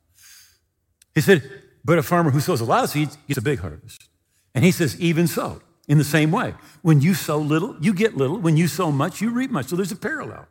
He 1.14 1.20
said, 1.20 1.50
but 1.84 1.98
a 1.98 2.02
farmer 2.02 2.30
who 2.30 2.40
sows 2.40 2.60
a 2.60 2.64
lot 2.64 2.84
of 2.84 2.90
seeds 2.90 3.16
gets 3.28 3.38
a 3.38 3.42
big 3.42 3.60
harvest. 3.60 4.08
And 4.54 4.64
he 4.64 4.72
says, 4.72 5.00
even 5.00 5.26
so, 5.26 5.60
in 5.86 5.98
the 5.98 6.04
same 6.04 6.32
way, 6.32 6.54
when 6.82 7.00
you 7.00 7.14
sow 7.14 7.38
little, 7.38 7.76
you 7.80 7.94
get 7.94 8.16
little. 8.16 8.38
When 8.38 8.56
you 8.56 8.66
sow 8.66 8.90
much, 8.90 9.20
you 9.20 9.30
reap 9.30 9.50
much. 9.50 9.66
So 9.66 9.76
there's 9.76 9.92
a 9.92 9.96
parallel. 9.96 10.48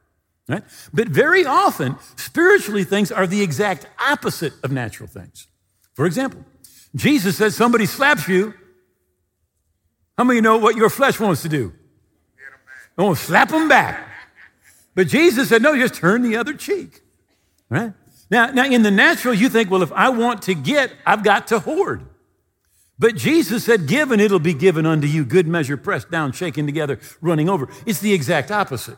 Right? 0.47 0.63
But 0.93 1.09
very 1.09 1.45
often, 1.45 1.97
spiritually 2.15 2.83
things 2.83 3.11
are 3.11 3.27
the 3.27 3.41
exact 3.41 3.87
opposite 3.99 4.53
of 4.63 4.71
natural 4.71 5.09
things. 5.09 5.47
For 5.93 6.05
example, 6.05 6.45
Jesus 6.95 7.37
says 7.37 7.55
somebody 7.55 7.85
slaps 7.85 8.27
you, 8.27 8.53
how 10.17 10.23
many 10.23 10.41
know 10.41 10.57
what 10.57 10.75
your 10.75 10.89
flesh 10.89 11.19
wants 11.19 11.41
to 11.41 11.49
do? 11.49 11.73
I 12.97 13.03
want 13.03 13.17
to 13.17 13.23
slap 13.23 13.49
them 13.49 13.67
back. 13.67 14.07
But 14.93 15.07
Jesus 15.07 15.49
said, 15.49 15.61
no, 15.61 15.77
just 15.77 15.95
turn 15.95 16.21
the 16.21 16.37
other 16.37 16.53
cheek. 16.53 17.01
right? 17.69 17.93
Now, 18.31 18.47
now, 18.47 18.65
in 18.65 18.81
the 18.81 18.91
natural, 18.91 19.33
you 19.33 19.49
think, 19.49 19.69
well, 19.69 19.83
if 19.83 19.91
I 19.91 20.09
want 20.09 20.43
to 20.43 20.55
get, 20.55 20.91
I've 21.05 21.23
got 21.23 21.47
to 21.47 21.59
hoard. 21.59 22.07
But 22.97 23.15
Jesus 23.15 23.65
said, 23.65 23.87
Give 23.87 24.11
and 24.11 24.21
it'll 24.21 24.39
be 24.39 24.53
given 24.53 24.85
unto 24.85 25.05
you, 25.05 25.25
good 25.25 25.47
measure, 25.47 25.75
pressed 25.77 26.09
down, 26.09 26.31
shaken 26.31 26.65
together, 26.65 26.99
running 27.21 27.49
over. 27.49 27.67
It's 27.85 27.99
the 27.99 28.13
exact 28.13 28.51
opposite. 28.51 28.97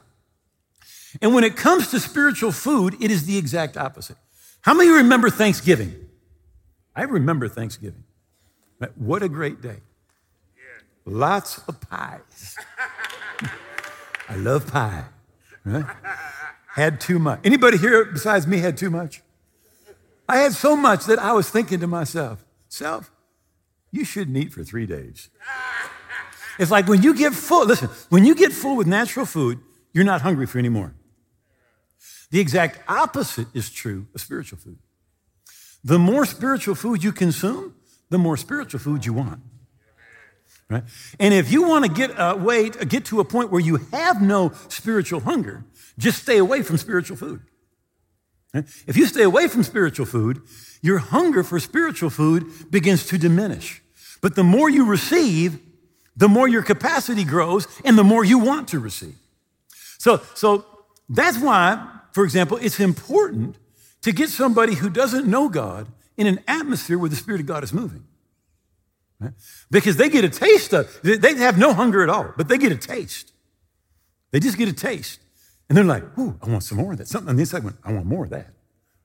And 1.21 1.33
when 1.33 1.43
it 1.43 1.55
comes 1.55 1.89
to 1.91 2.00
spiritual 2.00 2.51
food, 2.51 2.95
it 3.01 3.09
is 3.09 3.25
the 3.25 3.38
exact 3.38 3.75
opposite. 3.75 4.17
How 4.62 4.74
many 4.74 4.89
remember 4.89 5.29
Thanksgiving? 5.29 5.95
I 6.95 7.03
remember 7.03 7.47
Thanksgiving. 7.47 8.03
What 8.95 9.24
a 9.24 9.29
great 9.29 9.62
day. 9.62 9.77
Lots 11.07 11.59
of 11.69 11.79
pies. 11.79 12.57
I 14.27 14.35
love 14.35 14.67
pie. 14.67 15.05
Right? 15.63 15.85
Had 16.67 16.99
too 16.99 17.17
much. 17.17 17.39
Anybody 17.45 17.77
here 17.77 18.03
besides 18.03 18.45
me 18.45 18.57
had 18.57 18.77
too 18.77 18.89
much? 18.89 19.21
I 20.27 20.39
had 20.39 20.51
so 20.51 20.75
much 20.75 21.05
that 21.05 21.17
I 21.17 21.31
was 21.31 21.49
thinking 21.49 21.79
to 21.79 21.87
myself, 21.87 22.45
self, 22.67 23.09
you 23.89 24.03
shouldn't 24.03 24.35
eat 24.35 24.51
for 24.51 24.65
three 24.65 24.85
days. 24.85 25.29
It's 26.59 26.71
like 26.71 26.89
when 26.89 27.01
you 27.01 27.15
get 27.15 27.33
full, 27.33 27.65
listen, 27.65 27.89
when 28.09 28.25
you 28.25 28.35
get 28.35 28.51
full 28.51 28.75
with 28.75 28.87
natural 28.87 29.25
food, 29.25 29.59
you're 29.93 30.03
not 30.03 30.21
hungry 30.21 30.45
for 30.45 30.59
any 30.59 30.69
more. 30.69 30.93
The 32.31 32.41
exact 32.41 32.79
opposite 32.89 33.47
is 33.53 33.69
true 33.69 34.07
of 34.13 34.19
spiritual 34.19 34.59
food. 34.59 34.79
The 35.85 35.97
more 35.97 36.25
spiritual 36.25 36.75
food 36.75 37.01
you 37.01 37.13
consume, 37.13 37.75
the 38.09 38.17
more 38.17 38.35
spiritual 38.35 38.81
food 38.81 39.05
you 39.05 39.13
want. 39.13 39.41
Right? 40.69 40.83
And 41.19 41.33
if 41.33 41.51
you 41.51 41.63
want 41.63 41.86
to 41.86 41.91
get 41.91 42.17
uh, 42.19 42.36
a 42.38 42.43
way, 42.43 42.67
uh, 42.67 42.83
get 42.83 43.05
to 43.05 43.19
a 43.19 43.25
point 43.25 43.51
where 43.51 43.62
you 43.62 43.77
have 43.93 44.21
no 44.21 44.51
spiritual 44.67 45.21
hunger, 45.21 45.63
just 45.97 46.21
stay 46.21 46.38
away 46.38 46.62
from 46.62 46.77
spiritual 46.77 47.15
food. 47.17 47.41
If 48.88 48.97
you 48.97 49.05
stay 49.05 49.24
away 49.24 49.47
from 49.47 49.63
spiritual 49.63 50.05
food, 50.05 50.41
your 50.81 50.97
hunger 50.97 51.43
for 51.43 51.59
spiritual 51.59 52.09
food 52.09 52.71
begins 52.71 53.05
to 53.07 53.17
diminish. 53.17 53.81
But 54.21 54.36
the 54.36 54.43
more 54.43 54.69
you 54.69 54.86
receive, 54.86 55.59
the 56.15 56.27
more 56.27 56.47
your 56.47 56.63
capacity 56.63 57.24
grows 57.24 57.67
and 57.86 57.97
the 57.97 58.03
more 58.03 58.24
you 58.24 58.39
want 58.39 58.69
to 58.69 58.79
receive. 58.79 59.15
So, 60.00 60.21
so 60.33 60.65
that's 61.07 61.38
why, 61.38 61.88
for 62.13 62.24
example, 62.24 62.57
it's 62.57 62.79
important 62.79 63.57
to 64.01 64.12
get 64.12 64.29
somebody 64.29 64.74
who 64.74 64.89
doesn't 64.89 65.27
know 65.27 65.50
God 65.50 65.88
in 66.15 66.25
an 66.25 66.39
atmosphere 66.47 66.97
where 66.97 67.09
the 67.09 67.15
Spirit 67.15 67.41
of 67.41 67.47
God 67.47 67.63
is 67.63 67.74
moving. 67.74 68.06
Because 69.71 69.97
they 69.97 70.09
get 70.09 70.24
a 70.24 70.29
taste 70.29 70.74
of 70.74 71.00
they 71.01 71.36
have 71.36 71.57
no 71.57 71.74
hunger 71.74 72.03
at 72.03 72.09
all, 72.09 72.33
but 72.38 72.47
they 72.47 72.57
get 72.57 72.71
a 72.71 72.77
taste. 72.77 73.33
They 74.31 74.39
just 74.39 74.57
get 74.57 74.69
a 74.69 74.74
taste. 74.74 75.19
And 75.69 75.77
they're 75.77 75.83
like, 75.83 76.03
ooh, 76.17 76.38
I 76.41 76.50
want 76.50 76.63
some 76.63 76.77
more 76.77 76.91
of 76.91 76.97
that. 77.00 77.07
Something 77.07 77.29
on 77.29 77.36
the 77.36 77.41
inside 77.41 77.63
went, 77.63 77.77
I 77.83 77.91
want 77.91 78.05
more 78.05 78.24
of 78.24 78.29
that. 78.29 78.53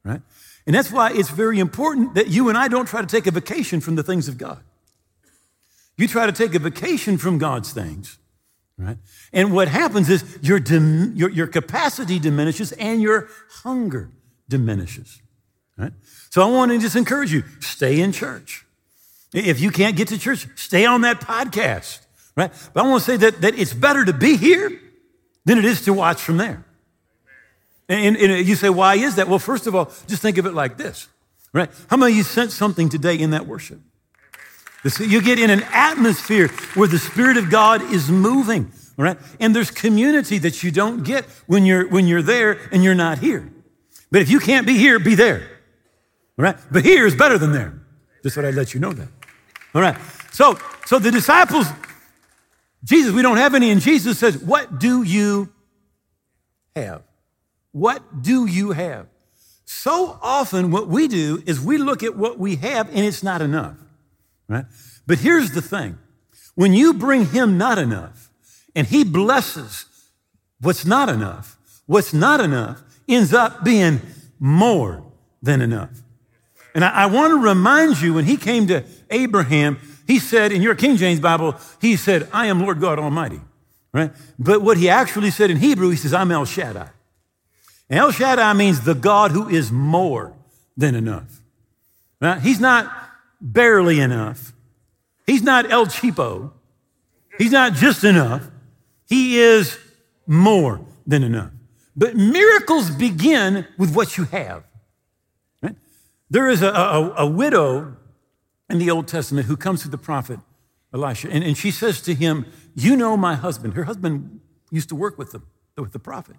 Right? 0.04 0.20
And 0.66 0.74
that's 0.74 0.92
why 0.92 1.12
it's 1.12 1.30
very 1.30 1.58
important 1.58 2.14
that 2.14 2.28
you 2.28 2.48
and 2.48 2.58
I 2.58 2.68
don't 2.68 2.86
try 2.86 3.00
to 3.00 3.06
take 3.06 3.26
a 3.26 3.30
vacation 3.30 3.80
from 3.80 3.94
the 3.94 4.02
things 4.02 4.28
of 4.28 4.38
God. 4.38 4.60
You 5.96 6.08
try 6.08 6.26
to 6.26 6.32
take 6.32 6.54
a 6.54 6.58
vacation 6.58 7.18
from 7.18 7.38
God's 7.38 7.72
things, 7.72 8.18
right? 8.78 8.96
And 9.32 9.52
what 9.52 9.68
happens 9.68 10.08
is 10.08 10.38
your, 10.40 10.58
dim, 10.58 11.14
your, 11.14 11.28
your 11.28 11.46
capacity 11.46 12.18
diminishes 12.18 12.72
and 12.72 13.02
your 13.02 13.28
hunger 13.62 14.10
diminishes, 14.48 15.20
right? 15.76 15.92
So 16.30 16.42
I 16.42 16.50
want 16.50 16.72
to 16.72 16.78
just 16.78 16.96
encourage 16.96 17.32
you 17.32 17.44
stay 17.60 18.00
in 18.00 18.12
church. 18.12 18.64
If 19.32 19.60
you 19.60 19.70
can't 19.70 19.96
get 19.96 20.08
to 20.08 20.18
church, 20.18 20.46
stay 20.56 20.84
on 20.84 21.02
that 21.02 21.20
podcast, 21.20 22.00
right? 22.36 22.52
But 22.74 22.84
I 22.84 22.88
want 22.88 23.02
to 23.02 23.10
say 23.10 23.16
that, 23.16 23.40
that 23.40 23.58
it's 23.58 23.72
better 23.72 24.04
to 24.04 24.12
be 24.12 24.36
here 24.36 24.78
than 25.44 25.58
it 25.58 25.64
is 25.64 25.82
to 25.82 25.92
watch 25.92 26.20
from 26.20 26.36
there. 26.36 26.64
And, 27.88 28.16
and, 28.16 28.46
you 28.46 28.54
say, 28.54 28.70
why 28.70 28.94
is 28.96 29.16
that? 29.16 29.28
Well, 29.28 29.38
first 29.38 29.66
of 29.66 29.74
all, 29.74 29.86
just 30.06 30.22
think 30.22 30.38
of 30.38 30.46
it 30.46 30.54
like 30.54 30.76
this, 30.76 31.08
right? 31.52 31.70
How 31.88 31.96
many 31.96 32.12
of 32.12 32.18
you 32.18 32.22
sent 32.22 32.52
something 32.52 32.88
today 32.88 33.16
in 33.16 33.30
that 33.30 33.46
worship? 33.46 33.80
You 34.98 35.22
get 35.22 35.38
in 35.38 35.50
an 35.50 35.62
atmosphere 35.72 36.48
where 36.74 36.88
the 36.88 36.98
Spirit 36.98 37.36
of 37.36 37.50
God 37.50 37.82
is 37.82 38.10
moving, 38.10 38.72
right? 38.96 39.16
And 39.38 39.54
there's 39.54 39.70
community 39.70 40.38
that 40.38 40.62
you 40.62 40.70
don't 40.70 41.04
get 41.04 41.24
when 41.46 41.64
you're, 41.64 41.88
when 41.88 42.06
you're 42.06 42.22
there 42.22 42.58
and 42.72 42.82
you're 42.82 42.94
not 42.94 43.18
here. 43.18 43.52
But 44.10 44.22
if 44.22 44.30
you 44.30 44.40
can't 44.40 44.66
be 44.66 44.76
here, 44.76 44.98
be 44.98 45.14
there, 45.14 45.48
right? 46.36 46.56
But 46.70 46.84
here 46.84 47.06
is 47.06 47.14
better 47.14 47.38
than 47.38 47.52
there. 47.52 47.80
Just 48.22 48.34
thought 48.34 48.44
I'd 48.44 48.54
let 48.54 48.74
you 48.74 48.80
know 48.80 48.92
that. 48.92 49.08
All 49.74 49.80
right. 49.80 49.96
So, 50.32 50.58
so 50.86 50.98
the 50.98 51.10
disciples, 51.10 51.66
Jesus, 52.84 53.12
we 53.12 53.22
don't 53.22 53.36
have 53.36 53.54
any, 53.54 53.70
and 53.70 53.80
Jesus 53.80 54.18
says, 54.18 54.38
What 54.38 54.78
do 54.78 55.02
you 55.02 55.52
have? 56.74 57.02
What 57.72 58.22
do 58.22 58.46
you 58.46 58.72
have? 58.72 59.06
So 59.64 60.18
often, 60.22 60.70
what 60.70 60.88
we 60.88 61.08
do 61.08 61.42
is 61.46 61.60
we 61.60 61.78
look 61.78 62.02
at 62.02 62.16
what 62.16 62.38
we 62.38 62.56
have 62.56 62.88
and 62.88 63.00
it's 63.00 63.22
not 63.22 63.40
enough, 63.40 63.76
right? 64.48 64.66
But 65.06 65.18
here's 65.18 65.52
the 65.52 65.62
thing 65.62 65.98
when 66.54 66.74
you 66.74 66.92
bring 66.94 67.26
Him 67.26 67.56
not 67.56 67.78
enough 67.78 68.30
and 68.74 68.86
He 68.86 69.04
blesses 69.04 69.86
what's 70.60 70.84
not 70.84 71.08
enough, 71.08 71.58
what's 71.86 72.12
not 72.12 72.40
enough 72.40 72.82
ends 73.08 73.32
up 73.32 73.64
being 73.64 74.00
more 74.38 75.04
than 75.40 75.60
enough. 75.60 76.01
And 76.74 76.84
I, 76.84 76.90
I 77.02 77.06
want 77.06 77.32
to 77.32 77.38
remind 77.38 78.00
you 78.00 78.14
when 78.14 78.24
He 78.24 78.36
came 78.36 78.66
to 78.68 78.84
Abraham, 79.10 79.78
He 80.06 80.18
said 80.18 80.52
in 80.52 80.62
your 80.62 80.74
King 80.74 80.96
James 80.96 81.20
Bible, 81.20 81.56
He 81.80 81.96
said, 81.96 82.28
I 82.32 82.46
am 82.46 82.60
Lord 82.60 82.80
God 82.80 82.98
Almighty, 82.98 83.40
right? 83.92 84.12
But 84.38 84.62
what 84.62 84.76
He 84.78 84.88
actually 84.88 85.30
said 85.30 85.50
in 85.50 85.58
Hebrew, 85.58 85.90
He 85.90 85.96
says, 85.96 86.14
I'm 86.14 86.30
El 86.30 86.44
Shaddai. 86.44 86.90
And 87.90 87.98
El 87.98 88.10
Shaddai 88.10 88.52
means 88.54 88.80
the 88.80 88.94
God 88.94 89.32
who 89.32 89.48
is 89.48 89.70
more 89.70 90.34
than 90.76 90.94
enough. 90.94 91.42
Right? 92.20 92.40
He's 92.40 92.60
not 92.60 92.90
barely 93.40 94.00
enough. 94.00 94.52
He's 95.26 95.42
not 95.42 95.70
El 95.70 95.86
Cheapo. 95.86 96.52
He's 97.38 97.52
not 97.52 97.74
just 97.74 98.04
enough. 98.04 98.48
He 99.08 99.38
is 99.38 99.78
more 100.26 100.80
than 101.06 101.22
enough. 101.22 101.50
But 101.96 102.16
miracles 102.16 102.90
begin 102.90 103.66
with 103.76 103.94
what 103.94 104.16
you 104.16 104.24
have. 104.24 104.64
There 106.32 106.48
is 106.48 106.62
a, 106.62 106.70
a, 106.70 107.14
a, 107.18 107.26
widow 107.26 107.94
in 108.70 108.78
the 108.78 108.90
Old 108.90 109.06
Testament 109.06 109.48
who 109.48 109.54
comes 109.54 109.82
to 109.82 109.90
the 109.90 109.98
prophet 109.98 110.40
Elisha, 110.94 111.30
and, 111.30 111.44
and 111.44 111.58
she 111.58 111.70
says 111.70 112.00
to 112.00 112.14
him, 112.14 112.46
You 112.74 112.96
know 112.96 113.18
my 113.18 113.34
husband. 113.34 113.74
Her 113.74 113.84
husband 113.84 114.40
used 114.70 114.88
to 114.88 114.94
work 114.94 115.18
with, 115.18 115.32
them, 115.32 115.46
with 115.76 115.92
the 115.92 115.98
prophet. 115.98 116.36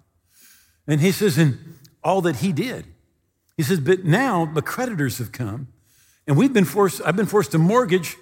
And 0.88 1.00
he 1.00 1.12
says, 1.12 1.38
and 1.38 1.78
all 2.02 2.20
that 2.22 2.36
he 2.36 2.52
did. 2.52 2.86
He 3.56 3.62
says, 3.62 3.78
but 3.78 4.04
now 4.04 4.46
the 4.46 4.62
creditors 4.62 5.18
have 5.18 5.30
come, 5.30 5.68
and 6.26 6.36
we've 6.36 6.52
been 6.52 6.64
forced, 6.64 7.00
I've 7.04 7.14
been 7.14 7.26
forced 7.26 7.52
to 7.52 7.58
mortgage. 7.58 8.16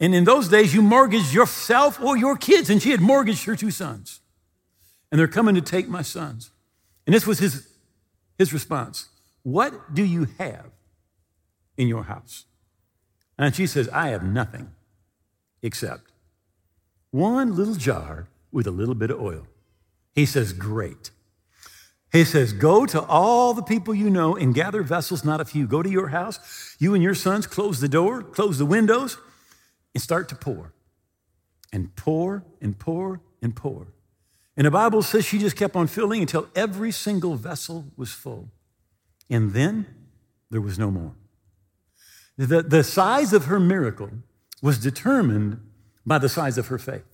And 0.00 0.16
in 0.16 0.24
those 0.24 0.48
days, 0.48 0.74
you 0.74 0.82
mortgaged 0.82 1.32
yourself 1.32 2.00
or 2.00 2.16
your 2.16 2.36
kids, 2.36 2.70
and 2.70 2.82
she 2.82 2.90
had 2.90 3.00
mortgaged 3.00 3.44
her 3.44 3.54
two 3.54 3.70
sons. 3.70 4.18
And 5.12 5.18
they're 5.20 5.28
coming 5.28 5.54
to 5.54 5.60
take 5.60 5.88
my 5.88 6.02
sons. 6.02 6.50
And 7.06 7.14
this 7.14 7.24
was 7.24 7.38
his, 7.38 7.68
his 8.36 8.52
response 8.52 9.06
What 9.44 9.94
do 9.94 10.02
you 10.02 10.26
have 10.38 10.72
in 11.78 11.88
your 11.88 12.04
house? 12.04 12.44
And 13.38 13.54
she 13.54 13.66
says, 13.66 13.88
I 13.88 14.08
have 14.08 14.22
nothing 14.22 14.72
except 15.62 16.12
one 17.10 17.56
little 17.56 17.74
jar 17.74 18.28
with 18.52 18.66
a 18.66 18.70
little 18.70 18.94
bit 18.94 19.10
of 19.10 19.20
oil. 19.20 19.46
He 20.14 20.26
says, 20.26 20.52
Great. 20.52 21.10
He 22.12 22.24
says, 22.24 22.52
Go 22.52 22.86
to 22.86 23.02
all 23.02 23.54
the 23.54 23.62
people 23.62 23.94
you 23.94 24.10
know 24.10 24.36
and 24.36 24.54
gather 24.54 24.82
vessels, 24.82 25.24
not 25.24 25.40
a 25.40 25.44
few. 25.44 25.66
Go 25.66 25.82
to 25.82 25.90
your 25.90 26.08
house, 26.08 26.76
you 26.78 26.94
and 26.94 27.02
your 27.02 27.14
sons, 27.14 27.46
close 27.46 27.80
the 27.80 27.88
door, 27.88 28.22
close 28.22 28.58
the 28.58 28.66
windows, 28.66 29.18
and 29.94 30.02
start 30.02 30.28
to 30.30 30.34
pour. 30.34 30.72
And 31.72 31.94
pour 31.96 32.44
and 32.60 32.78
pour 32.78 33.20
and 33.42 33.54
pour. 33.54 33.88
And 34.56 34.66
the 34.66 34.70
Bible 34.70 35.02
says 35.02 35.24
she 35.24 35.38
just 35.38 35.54
kept 35.54 35.76
on 35.76 35.86
filling 35.86 36.22
until 36.22 36.48
every 36.56 36.90
single 36.90 37.36
vessel 37.36 37.84
was 37.96 38.10
full. 38.10 38.48
And 39.30 39.52
then 39.52 39.86
there 40.50 40.60
was 40.60 40.78
no 40.78 40.90
more. 40.90 41.12
The, 42.38 42.62
the 42.62 42.84
size 42.84 43.32
of 43.32 43.46
her 43.46 43.58
miracle 43.58 44.10
was 44.62 44.78
determined 44.78 45.60
by 46.06 46.18
the 46.18 46.28
size 46.28 46.56
of 46.56 46.68
her 46.68 46.78
faith. 46.78 47.04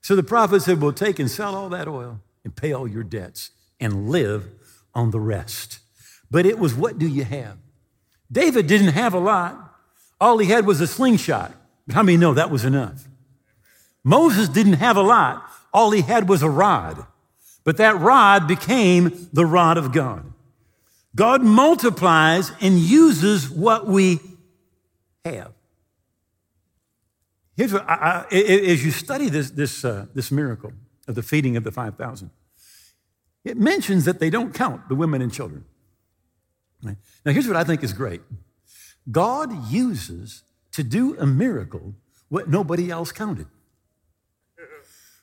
So 0.00 0.16
the 0.16 0.22
prophet 0.22 0.62
said, 0.62 0.80
Well, 0.80 0.92
take 0.92 1.18
and 1.18 1.30
sell 1.30 1.54
all 1.54 1.68
that 1.68 1.86
oil 1.86 2.20
and 2.42 2.56
pay 2.56 2.72
all 2.72 2.88
your 2.88 3.04
debts 3.04 3.50
and 3.78 4.08
live 4.08 4.48
on 4.94 5.10
the 5.10 5.20
rest. 5.20 5.78
But 6.30 6.46
it 6.46 6.58
was 6.58 6.74
what 6.74 6.98
do 6.98 7.06
you 7.06 7.24
have? 7.24 7.58
David 8.30 8.66
didn't 8.66 8.88
have 8.88 9.12
a 9.12 9.20
lot. 9.20 9.76
All 10.20 10.38
he 10.38 10.48
had 10.48 10.66
was 10.66 10.80
a 10.80 10.86
slingshot. 10.86 11.52
But 11.86 11.94
how 11.94 12.02
many 12.02 12.16
know 12.16 12.32
that 12.34 12.50
was 12.50 12.64
enough? 12.64 13.06
Moses 14.02 14.48
didn't 14.48 14.74
have 14.74 14.96
a 14.96 15.02
lot. 15.02 15.44
All 15.72 15.90
he 15.90 16.00
had 16.00 16.28
was 16.28 16.42
a 16.42 16.48
rod. 16.48 17.06
But 17.64 17.76
that 17.76 18.00
rod 18.00 18.48
became 18.48 19.28
the 19.32 19.46
rod 19.46 19.76
of 19.76 19.92
God. 19.92 20.31
God 21.14 21.42
multiplies 21.42 22.52
and 22.60 22.78
uses 22.78 23.50
what 23.50 23.86
we 23.86 24.20
have. 25.24 25.52
Here's 27.56 27.72
what 27.72 27.88
I, 27.88 28.24
I, 28.30 28.34
as 28.34 28.84
you 28.84 28.90
study 28.90 29.28
this, 29.28 29.50
this, 29.50 29.84
uh, 29.84 30.06
this 30.14 30.30
miracle, 30.30 30.72
of 31.08 31.14
the 31.14 31.22
feeding 31.22 31.56
of 31.56 31.64
the 31.64 31.72
5,000. 31.72 32.30
It 33.44 33.56
mentions 33.56 34.04
that 34.04 34.20
they 34.20 34.30
don't 34.30 34.54
count 34.54 34.88
the 34.88 34.94
women 34.94 35.20
and 35.20 35.32
children. 35.32 35.64
Right? 36.82 36.96
Now, 37.24 37.32
here's 37.32 37.46
what 37.46 37.56
I 37.56 37.64
think 37.64 37.82
is 37.82 37.92
great 37.92 38.22
God 39.10 39.70
uses 39.70 40.42
to 40.72 40.82
do 40.82 41.18
a 41.18 41.26
miracle 41.26 41.94
what 42.28 42.48
nobody 42.48 42.90
else 42.90 43.12
counted. 43.12 43.46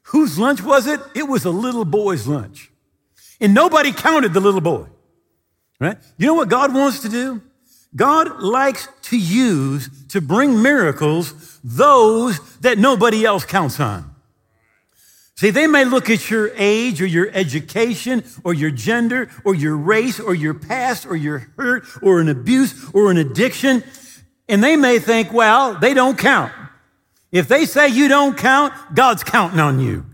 Whose 0.04 0.38
lunch 0.38 0.62
was 0.62 0.88
it? 0.88 1.00
It 1.16 1.28
was 1.28 1.46
a 1.46 1.50
little 1.52 1.86
boy's 1.86 2.28
lunch. 2.28 2.72
And 3.40 3.54
nobody 3.54 3.92
counted 3.92 4.34
the 4.34 4.40
little 4.40 4.62
boy. 4.62 4.86
Right? 5.80 5.98
You 6.18 6.28
know 6.28 6.34
what 6.34 6.50
God 6.50 6.74
wants 6.74 7.00
to 7.02 7.10
do? 7.10 7.42
God 7.96 8.42
likes 8.42 8.88
to 9.04 9.18
use 9.18 9.90
to 10.10 10.22
bring 10.22 10.62
miracles 10.62 11.60
those 11.64 12.40
that 12.60 12.78
nobody 12.78 13.26
else 13.26 13.46
counts 13.46 13.80
on. 13.80 14.14
See, 15.36 15.52
they 15.52 15.68
may 15.68 15.86
look 15.86 16.10
at 16.10 16.30
your 16.30 16.52
age 16.56 17.02
or 17.02 17.06
your 17.06 17.30
education 17.32 18.26
or 18.44 18.54
your 18.54 18.72
gender 18.72 19.32
or 19.46 19.56
your 19.56 19.78
race 19.78 20.20
or 20.20 20.36
your 20.36 20.54
past 20.54 21.06
or 21.06 21.16
your 21.16 21.50
hurt 21.58 21.86
or 22.02 22.20
an 22.20 22.28
abuse 22.28 22.90
or 22.94 23.10
an 23.10 23.16
addiction, 23.16 23.82
and 24.50 24.62
they 24.62 24.76
may 24.76 25.00
think, 25.00 25.32
well, 25.32 25.76
they 25.76 25.94
don't 25.94 26.18
count. 26.18 26.52
If 27.32 27.48
they 27.48 27.66
say 27.66 27.88
you 27.88 28.10
don't 28.10 28.38
count, 28.38 28.74
God's 28.94 29.24
counting 29.24 29.62
on 29.62 29.80
you. 29.80 30.06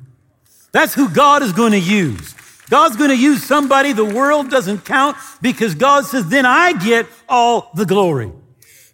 That's 0.72 0.94
who 0.94 1.10
God 1.10 1.42
is 1.42 1.54
going 1.54 1.72
to 1.72 1.80
use. 1.80 2.35
God's 2.70 2.96
going 2.96 3.12
to 3.12 3.18
use 3.18 3.44
somebody 3.44 3.94
the 3.94 4.06
world 4.06 4.50
doesn't 4.50 4.86
count 4.86 5.18
because 5.42 5.76
God 5.76 6.06
says, 6.06 6.28
then 6.28 6.46
I 6.46 6.74
get 6.74 7.08
all 7.30 7.70
the 7.76 7.86
glory. 7.86 8.32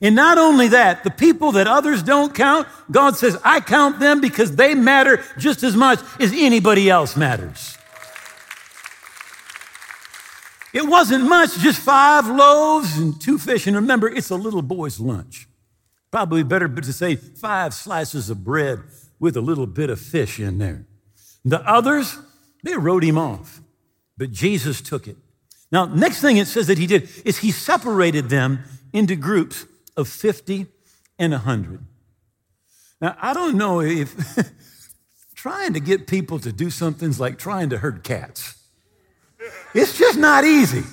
And 0.02 0.16
not 0.16 0.38
only 0.38 0.70
that, 0.70 1.04
the 1.04 1.12
people 1.12 1.52
that 1.54 1.68
others 1.68 2.02
don't 2.02 2.34
count, 2.34 2.68
God 2.90 3.16
says, 3.16 3.38
I 3.44 3.62
count 3.62 4.00
them 4.00 4.20
because 4.20 4.56
they 4.56 4.74
matter 4.74 5.24
just 5.38 5.64
as 5.64 5.76
much 5.76 6.00
as 6.20 6.34
anybody 6.34 6.90
else 6.90 7.16
matters. 7.16 7.78
It 10.74 10.88
wasn't 10.88 11.28
much, 11.28 11.58
just 11.60 11.82
five 11.82 12.28
loaves 12.28 12.98
and 12.98 13.20
two 13.20 13.38
fish. 13.38 13.68
And 13.68 13.76
remember, 13.76 14.10
it's 14.10 14.30
a 14.30 14.36
little 14.36 14.62
boy's 14.62 15.00
lunch. 15.00 15.48
Probably 16.12 16.44
better 16.44 16.68
to 16.68 16.94
say 16.94 17.16
five 17.16 17.74
slices 17.74 18.30
of 18.30 18.44
bread 18.44 18.80
with 19.20 19.38
a 19.38 19.42
little 19.42 19.68
bit 19.68 19.90
of 19.90 20.00
fish 20.00 20.40
in 20.40 20.58
there. 20.58 20.88
The 21.46 21.62
others, 21.62 22.18
they 22.64 22.76
wrote 22.76 23.04
him 23.04 23.18
off, 23.18 23.62
but 24.18 24.32
Jesus 24.32 24.82
took 24.82 25.08
it. 25.08 25.18
Now, 25.72 25.86
next 25.86 26.22
thing 26.22 26.38
it 26.38 26.48
says 26.48 26.68
that 26.68 26.78
he 26.78 26.88
did 26.88 27.10
is 27.26 27.40
he 27.40 27.52
separated 27.52 28.30
them 28.30 28.64
into 28.94 29.16
groups 29.16 29.66
of 29.96 30.08
50 30.08 30.68
and 31.18 31.32
100. 31.32 31.80
Now, 33.00 33.16
I 33.22 33.34
don't 33.34 33.56
know 33.56 33.82
if 33.82 34.14
trying 35.36 35.74
to 35.74 35.80
get 35.80 36.08
people 36.08 36.40
to 36.40 36.52
do 36.52 36.70
something's 36.70 37.20
like 37.20 37.40
trying 37.40 37.70
to 37.70 37.78
herd 37.78 38.04
cats. 38.04 38.56
It's 39.74 39.98
just 39.98 40.20
not 40.20 40.44
easy, 40.44 40.84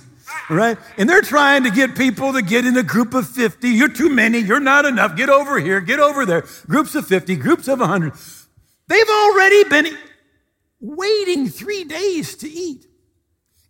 right? 0.48 0.78
And 0.96 1.08
they're 1.08 1.20
trying 1.20 1.64
to 1.64 1.70
get 1.70 1.96
people 1.96 2.32
to 2.32 2.40
get 2.40 2.64
in 2.64 2.76
a 2.76 2.82
group 2.82 3.12
of 3.12 3.28
50. 3.28 3.68
You're 3.68 3.88
too 3.88 4.08
many. 4.08 4.38
You're 4.38 4.60
not 4.60 4.86
enough. 4.86 5.16
Get 5.16 5.28
over 5.28 5.58
here. 5.58 5.80
Get 5.80 6.00
over 6.00 6.24
there. 6.24 6.44
Groups 6.66 6.94
of 6.94 7.06
50, 7.06 7.36
groups 7.36 7.68
of 7.68 7.80
100. 7.80 8.14
They've 8.86 9.08
already 9.08 9.64
been 9.64 9.98
waiting 10.80 11.48
three 11.48 11.84
days 11.84 12.36
to 12.36 12.48
eat. 12.48 12.86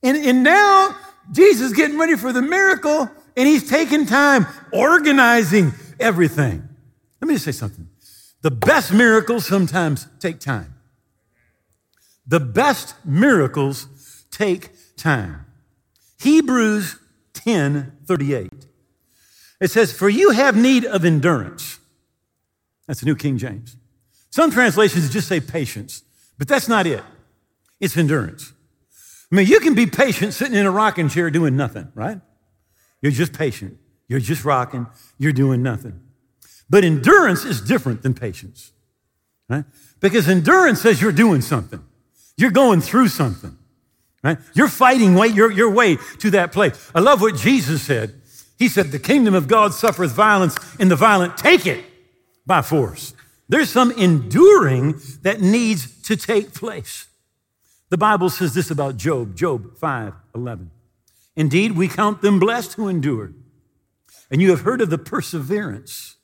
And, 0.03 0.17
and 0.17 0.43
now 0.43 0.97
Jesus 1.33 1.69
is 1.69 1.73
getting 1.73 1.99
ready 1.99 2.17
for 2.17 2.33
the 2.33 2.43
miracle, 2.43 3.11
and 3.37 3.49
he's 3.49 3.69
taking 3.69 4.07
time 4.07 4.47
organizing 4.73 5.73
everything. 5.99 6.69
Let 7.21 7.29
me 7.29 7.35
just 7.35 7.45
say 7.45 7.53
something. 7.53 7.89
The 8.43 8.51
best 8.51 8.93
miracles 8.93 9.47
sometimes 9.47 10.07
take 10.21 10.39
time. 10.39 10.75
The 12.27 12.41
best 12.41 12.95
miracles 13.05 14.25
take 14.31 14.71
time. 14.97 15.47
Hebrews 16.21 16.99
10 17.35 17.93
38. 18.07 18.51
It 19.61 19.71
says, 19.71 19.93
For 19.93 20.09
you 20.09 20.31
have 20.31 20.57
need 20.57 20.85
of 20.85 21.05
endurance. 21.05 21.79
That's 22.87 23.01
the 23.01 23.07
New 23.07 23.17
King 23.17 23.39
James. 23.39 23.77
Some 24.31 24.51
translations 24.51 25.11
just 25.11 25.29
say 25.29 25.41
patience, 25.41 26.03
but 26.39 26.49
that's 26.49 26.69
not 26.69 26.87
it. 26.87 27.03
It's 27.81 27.97
endurance. 27.97 28.53
I 29.31 29.37
mean, 29.37 29.47
you 29.47 29.61
can 29.61 29.75
be 29.75 29.87
patient 29.87 30.33
sitting 30.33 30.55
in 30.55 30.65
a 30.65 30.71
rocking 30.71 31.09
chair 31.09 31.31
doing 31.31 31.57
nothing, 31.57 31.93
right? 31.95 32.21
You're 33.03 33.13
just 33.13 33.33
patient. 33.33 33.79
You're 34.09 34.21
just 34.21 34.45
rocking. 34.45 34.87
You're 35.19 35.33
doing 35.33 35.63
nothing. 35.63 36.01
But 36.71 36.85
endurance 36.85 37.45
is 37.45 37.61
different 37.61 38.03
than 38.03 38.15
patience, 38.15 38.73
right? 39.49 39.65
Because 40.01 40.29
endurance 40.29 40.81
says 40.81 41.01
you're 41.01 41.13
doing 41.13 41.41
something. 41.41 41.85
You're 42.37 42.51
going 42.51 42.81
through 42.81 43.09
something, 43.09 43.57
right? 44.23 44.39
You're 44.55 44.69
fighting 44.69 45.15
way, 45.15 45.29
your, 45.29 45.51
your 45.51 45.71
way 45.71 45.97
to 46.21 46.31
that 46.31 46.53
place. 46.53 46.91
I 46.95 47.01
love 47.01 47.21
what 47.21 47.37
Jesus 47.37 47.83
said. 47.83 48.15
He 48.59 48.69
said, 48.69 48.93
the 48.93 48.99
kingdom 48.99 49.35
of 49.35 49.47
God 49.47 49.75
suffereth 49.75 50.13
violence 50.13 50.57
and 50.81 50.91
the 50.91 50.97
violent 50.97 51.37
take 51.37 51.67
it 51.67 51.85
by 52.47 52.63
force. 52.63 53.15
There's 53.49 53.71
some 53.71 53.91
enduring 53.93 55.01
that 55.23 55.41
needs 55.41 56.03
to 56.03 56.17
take 56.17 56.53
place. 56.53 57.07
The 57.91 57.97
Bible 57.97 58.29
says 58.29 58.55
this 58.55 58.71
about 58.71 58.97
Job, 58.97 59.35
Job 59.35 59.79
5 59.79 60.15
11. 60.35 60.71
Indeed, 61.37 61.73
we 61.73 61.89
count 61.89 62.21
them 62.21 62.39
blessed 62.39 62.75
who 62.75 62.89
endured. 62.89 63.35
And 64.31 64.43
you 64.43 64.51
have 64.51 64.61
heard 64.61 64.81
of 64.81 64.91
the 64.91 64.99
perseverance, 64.99 66.17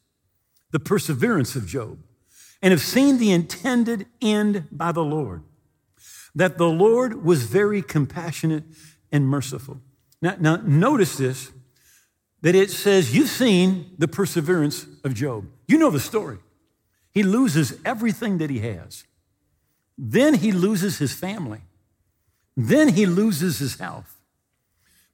the 0.72 0.80
perseverance 0.80 1.56
of 1.56 1.66
Job, 1.66 1.98
and 2.60 2.72
have 2.72 2.82
seen 2.82 3.18
the 3.18 3.32
intended 3.32 4.06
end 4.20 4.66
by 4.70 4.92
the 4.92 5.04
Lord, 5.04 5.42
that 6.34 6.58
the 6.58 6.68
Lord 6.68 7.24
was 7.24 7.44
very 7.44 7.80
compassionate 7.80 8.64
and 9.10 9.26
merciful. 9.26 9.80
Now, 10.20 10.36
now 10.38 10.56
notice 10.56 11.16
this 11.16 11.50
that 12.42 12.54
it 12.54 12.70
says, 12.70 13.16
You've 13.16 13.30
seen 13.30 13.94
the 13.96 14.08
perseverance 14.08 14.86
of 15.02 15.14
Job. 15.14 15.46
You 15.66 15.78
know 15.78 15.90
the 15.90 16.00
story. 16.00 16.38
He 17.14 17.22
loses 17.22 17.78
everything 17.84 18.38
that 18.38 18.50
he 18.50 18.58
has. 18.58 19.04
Then 19.96 20.34
he 20.34 20.50
loses 20.50 20.98
his 20.98 21.14
family. 21.14 21.62
Then 22.56 22.88
he 22.88 23.06
loses 23.06 23.60
his 23.60 23.76
health. 23.78 24.20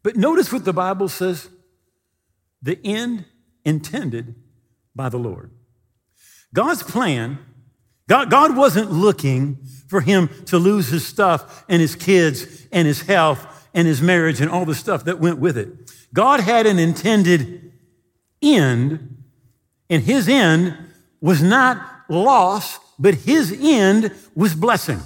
But 0.02 0.16
notice 0.16 0.50
what 0.50 0.64
the 0.64 0.72
Bible 0.72 1.08
says 1.08 1.50
the 2.62 2.78
end 2.84 3.26
intended 3.64 4.34
by 4.96 5.10
the 5.10 5.18
Lord. 5.18 5.50
God's 6.54 6.82
plan, 6.82 7.38
God, 8.08 8.30
God 8.30 8.56
wasn't 8.56 8.90
looking 8.90 9.58
for 9.86 10.00
him 10.00 10.30
to 10.46 10.58
lose 10.58 10.88
his 10.88 11.06
stuff 11.06 11.64
and 11.68 11.80
his 11.80 11.94
kids 11.94 12.66
and 12.72 12.86
his 12.86 13.02
health 13.02 13.68
and 13.74 13.86
his 13.86 14.02
marriage 14.02 14.40
and 14.40 14.50
all 14.50 14.64
the 14.64 14.74
stuff 14.74 15.04
that 15.04 15.20
went 15.20 15.38
with 15.38 15.56
it. 15.56 15.68
God 16.12 16.40
had 16.40 16.66
an 16.66 16.78
intended 16.78 17.72
end, 18.42 19.22
and 19.88 20.02
his 20.02 20.28
end 20.28 20.76
was 21.20 21.42
not 21.42 22.04
loss, 22.08 22.78
but 22.98 23.14
his 23.14 23.56
end 23.60 24.12
was 24.34 24.54
blessing. 24.54 25.00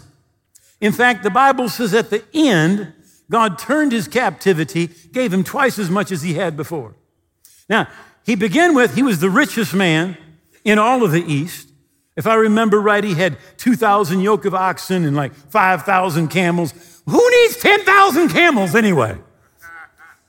In 0.81 0.93
fact, 0.93 1.23
the 1.23 1.31
Bible 1.31 1.69
says 1.69 1.95
at 1.95 2.11
the 2.11 2.25
end, 2.33 2.93
God 3.31 3.59
turned 3.59 3.93
his 3.93 4.07
captivity, 4.07 4.89
gave 5.13 5.33
him 5.33 5.45
twice 5.45 5.79
as 5.79 5.91
much 5.91 6.13
as 6.13 6.23
he 6.23 6.35
had 6.35 6.57
before. 6.57 6.95
Now, 7.69 7.89
he 8.25 8.35
began 8.35 8.75
with, 8.75 8.95
he 8.95 9.03
was 9.03 9.21
the 9.21 9.31
richest 9.31 9.75
man 9.75 10.17
in 10.65 10.79
all 10.79 11.03
of 11.03 11.13
the 11.13 11.23
East. 11.23 11.69
If 12.17 12.27
I 12.27 12.35
remember 12.35 12.81
right, 12.81 13.03
he 13.03 13.15
had 13.15 13.39
2,000 13.57 14.21
yoke 14.21 14.45
of 14.45 14.55
oxen 14.55 15.05
and 15.05 15.17
like 15.17 15.35
5,000 15.35 16.29
camels. 16.29 16.73
Who 17.07 17.31
needs 17.31 17.57
10,000 17.57 18.29
camels 18.29 18.75
anyway? 18.75 19.17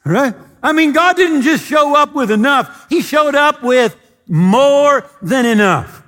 Right? 0.04 0.34
I 0.62 0.72
mean, 0.72 0.94
God 0.94 1.16
didn't 1.16 1.44
just 1.44 1.66
show 1.66 1.96
up 1.96 2.14
with 2.16 2.32
enough, 2.32 2.88
He 2.90 3.02
showed 3.02 3.36
up 3.36 3.62
with 3.64 3.96
more 4.28 5.10
than 5.22 5.46
enough. 5.46 6.04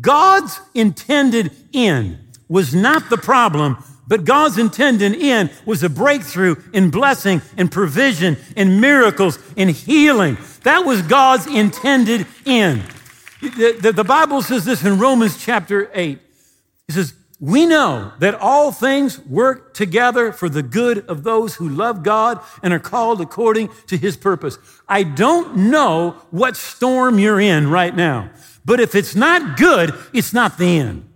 God's 0.00 0.60
intended 0.74 1.52
end 1.72 2.18
was 2.48 2.74
not 2.74 3.08
the 3.10 3.16
problem, 3.16 3.82
but 4.08 4.24
God's 4.24 4.58
intended 4.58 5.16
end 5.20 5.50
was 5.64 5.82
a 5.82 5.88
breakthrough 5.88 6.56
in 6.72 6.90
blessing 6.90 7.42
and 7.56 7.70
provision 7.70 8.36
and 8.56 8.80
miracles 8.80 9.38
and 9.56 9.70
healing. 9.70 10.38
That 10.62 10.84
was 10.84 11.02
God's 11.02 11.46
intended 11.46 12.26
end. 12.44 12.82
The, 13.40 13.78
the, 13.80 13.92
the, 13.92 14.04
Bible 14.04 14.42
says 14.42 14.64
this 14.64 14.84
in 14.84 14.98
Romans 14.98 15.36
chapter 15.36 15.90
8. 15.92 16.18
It 16.88 16.92
says, 16.92 17.14
We 17.38 17.66
know 17.66 18.12
that 18.18 18.34
all 18.34 18.72
things 18.72 19.18
work 19.20 19.74
together 19.74 20.32
for 20.32 20.48
the 20.48 20.62
good 20.62 21.06
of 21.06 21.22
those 21.22 21.56
who 21.56 21.68
love 21.68 22.02
God 22.02 22.40
and 22.62 22.72
are 22.72 22.78
called 22.78 23.20
according 23.20 23.68
to 23.88 23.98
his 23.98 24.16
purpose. 24.16 24.58
I 24.88 25.02
don't 25.02 25.70
know 25.70 26.12
what 26.30 26.56
storm 26.56 27.18
you're 27.18 27.40
in 27.40 27.68
right 27.68 27.94
now, 27.94 28.30
but 28.64 28.80
if 28.80 28.94
it's 28.94 29.14
not 29.14 29.58
good, 29.58 29.92
it's 30.14 30.32
not 30.32 30.56
the 30.56 30.78
end. 30.78 31.06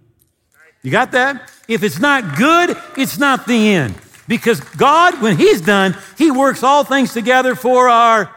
You 0.82 0.90
got 0.90 1.12
that? 1.12 1.50
If 1.68 1.82
it's 1.82 1.98
not 1.98 2.36
good, 2.36 2.76
it's 2.96 3.18
not 3.18 3.46
the 3.46 3.68
end. 3.68 3.94
Because 4.26 4.60
God, 4.60 5.20
when 5.20 5.36
He's 5.36 5.60
done, 5.60 5.96
He 6.16 6.30
works 6.30 6.62
all 6.62 6.84
things 6.84 7.12
together 7.12 7.54
for 7.54 7.88
our 7.88 8.34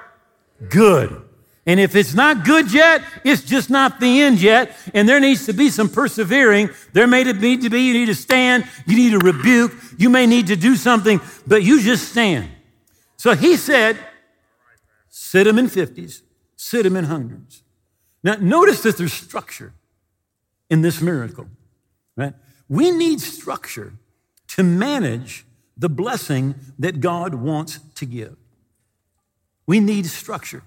good. 0.69 1.22
And 1.65 1.80
if 1.80 1.95
it's 1.95 2.13
not 2.13 2.43
good 2.43 2.73
yet, 2.73 3.04
it's 3.23 3.41
just 3.41 3.69
not 3.69 3.99
the 3.99 4.21
end 4.21 4.41
yet. 4.41 4.76
And 4.93 5.08
there 5.08 5.19
needs 5.19 5.45
to 5.45 5.54
be 5.54 5.69
some 5.69 5.88
persevering. 5.88 6.69
There 6.91 7.08
may 7.08 7.23
need 7.23 7.62
to 7.62 7.69
be, 7.69 7.82
you 7.82 7.93
need 7.93 8.08
to 8.08 8.15
stand, 8.15 8.67
you 8.86 8.97
need 8.97 9.12
to 9.12 9.19
rebuke, 9.19 9.71
you 9.97 10.10
may 10.10 10.26
need 10.26 10.47
to 10.47 10.58
do 10.58 10.76
something, 10.76 11.21
but 11.47 11.63
you 11.63 11.82
just 11.82 12.10
stand. 12.10 12.49
So 13.15 13.34
he 13.34 13.56
said, 13.56 13.97
sit 15.10 15.45
them 15.45 15.58
in 15.58 15.67
50s, 15.67 16.21
sit 16.58 16.84
them 16.84 16.97
in 16.97 17.06
hundreds. 17.06 17.63
Now, 18.23 18.36
notice 18.39 18.84
that 18.84 18.97
there's 18.97 19.13
structure 19.13 19.73
in 20.69 20.82
this 20.82 21.02
miracle, 21.02 21.47
right? 22.17 22.34
We 22.67 22.91
need 22.91 23.21
structure 23.21 23.93
to 24.49 24.63
manage 24.63 25.45
the 25.78 25.89
blessing 25.89 26.56
that 26.80 26.99
God 26.99 27.36
wants 27.36 27.80
to 27.95 28.06
give. 28.06 28.36
We 29.65 29.80
need 29.80 30.06
structure. 30.08 30.63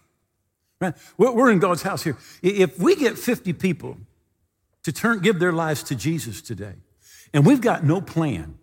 Right? 0.80 0.94
We're 1.16 1.50
in 1.50 1.58
God's 1.58 1.82
house 1.82 2.02
here. 2.02 2.18
If 2.42 2.78
we 2.78 2.96
get 2.96 3.18
50 3.18 3.54
people 3.54 3.96
to 4.82 4.92
turn, 4.92 5.20
give 5.20 5.38
their 5.38 5.52
lives 5.52 5.82
to 5.84 5.94
Jesus 5.94 6.42
today, 6.42 6.74
and 7.32 7.46
we've 7.46 7.60
got 7.60 7.84
no 7.84 8.00
plan 8.00 8.58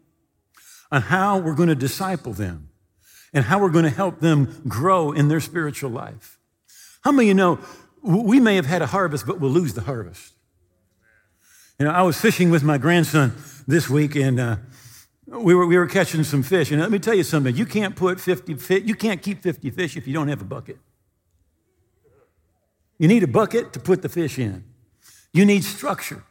on 0.91 1.02
how 1.02 1.39
we're 1.39 1.56
going 1.56 1.69
to 1.69 1.76
disciple 1.76 2.34
them 2.34 2.69
and 3.34 3.45
how 3.45 3.60
we're 3.60 3.71
going 3.71 3.86
to 3.86 3.89
help 3.89 4.19
them 4.19 4.62
grow 4.67 5.12
in 5.12 5.28
their 5.28 5.39
spiritual 5.39 5.89
life. 5.89 6.38
How 7.02 7.12
many 7.12 7.26
of 7.26 7.28
you 7.30 7.34
know 7.34 7.60
we 8.04 8.39
may 8.39 8.56
have 8.56 8.67
had 8.67 8.84
a 8.84 8.88
harvest, 8.88 9.26
but 9.26 9.39
we'll 9.39 9.52
lose 9.52 9.73
the 9.73 9.82
harvest? 9.82 10.34
You 11.80 11.86
know, 11.86 11.91
I 11.91 12.04
was 12.04 12.21
fishing 12.21 12.52
with 12.52 12.63
my 12.63 12.78
grandson 12.78 13.34
this 13.67 13.89
week, 13.89 14.15
and 14.15 14.39
uh, 14.39 14.58
we, 15.26 15.56
were, 15.56 15.65
we 15.65 15.78
were 15.78 15.88
catching 15.88 16.23
some 16.23 16.43
fish. 16.43 16.71
And 16.71 16.80
let 16.80 16.91
me 16.91 16.99
tell 16.99 17.15
you 17.15 17.23
something: 17.23 17.56
you 17.56 17.65
can't 17.65 17.95
put 17.95 18.19
50 18.19 18.54
fish, 18.56 18.84
you 18.86 18.93
can't 18.93 19.21
keep 19.21 19.41
50 19.41 19.71
fish 19.71 19.97
if 19.97 20.06
you 20.06 20.13
don't 20.13 20.28
have 20.28 20.41
a 20.41 20.45
bucket. 20.45 20.78
You 22.97 23.08
need 23.08 23.23
a 23.23 23.27
bucket 23.27 23.73
to 23.73 23.79
put 23.79 24.01
the 24.01 24.10
fish 24.10 24.38
in. 24.39 24.63
You 25.34 25.45
need 25.45 25.63
structure. 25.63 26.23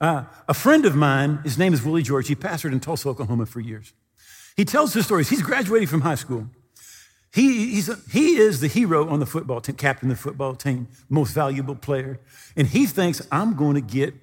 Uh, 0.00 0.24
a 0.46 0.54
friend 0.54 0.86
of 0.86 0.94
mine, 0.94 1.40
his 1.44 1.58
name 1.58 1.74
is 1.74 1.82
Willie 1.82 2.02
George. 2.02 2.28
He 2.28 2.34
pastored 2.34 2.72
in 2.72 2.80
Tulsa, 2.80 3.08
Oklahoma 3.08 3.46
for 3.46 3.60
years. 3.60 3.92
He 4.56 4.64
tells 4.64 4.94
his 4.94 5.04
stories. 5.04 5.28
He's 5.28 5.42
graduating 5.42 5.88
from 5.88 6.00
high 6.00 6.14
school. 6.14 6.48
He, 7.32 7.78
a, 7.80 7.96
he 8.10 8.36
is 8.36 8.60
the 8.60 8.68
hero 8.68 9.08
on 9.08 9.20
the 9.20 9.26
football 9.26 9.60
team, 9.60 9.76
captain 9.76 10.10
of 10.10 10.16
the 10.16 10.22
football 10.22 10.54
team, 10.54 10.88
most 11.08 11.32
valuable 11.32 11.74
player. 11.74 12.20
And 12.56 12.66
he 12.66 12.86
thinks, 12.86 13.20
I'm 13.30 13.54
going 13.54 13.74
to 13.74 13.80
get, 13.80 14.14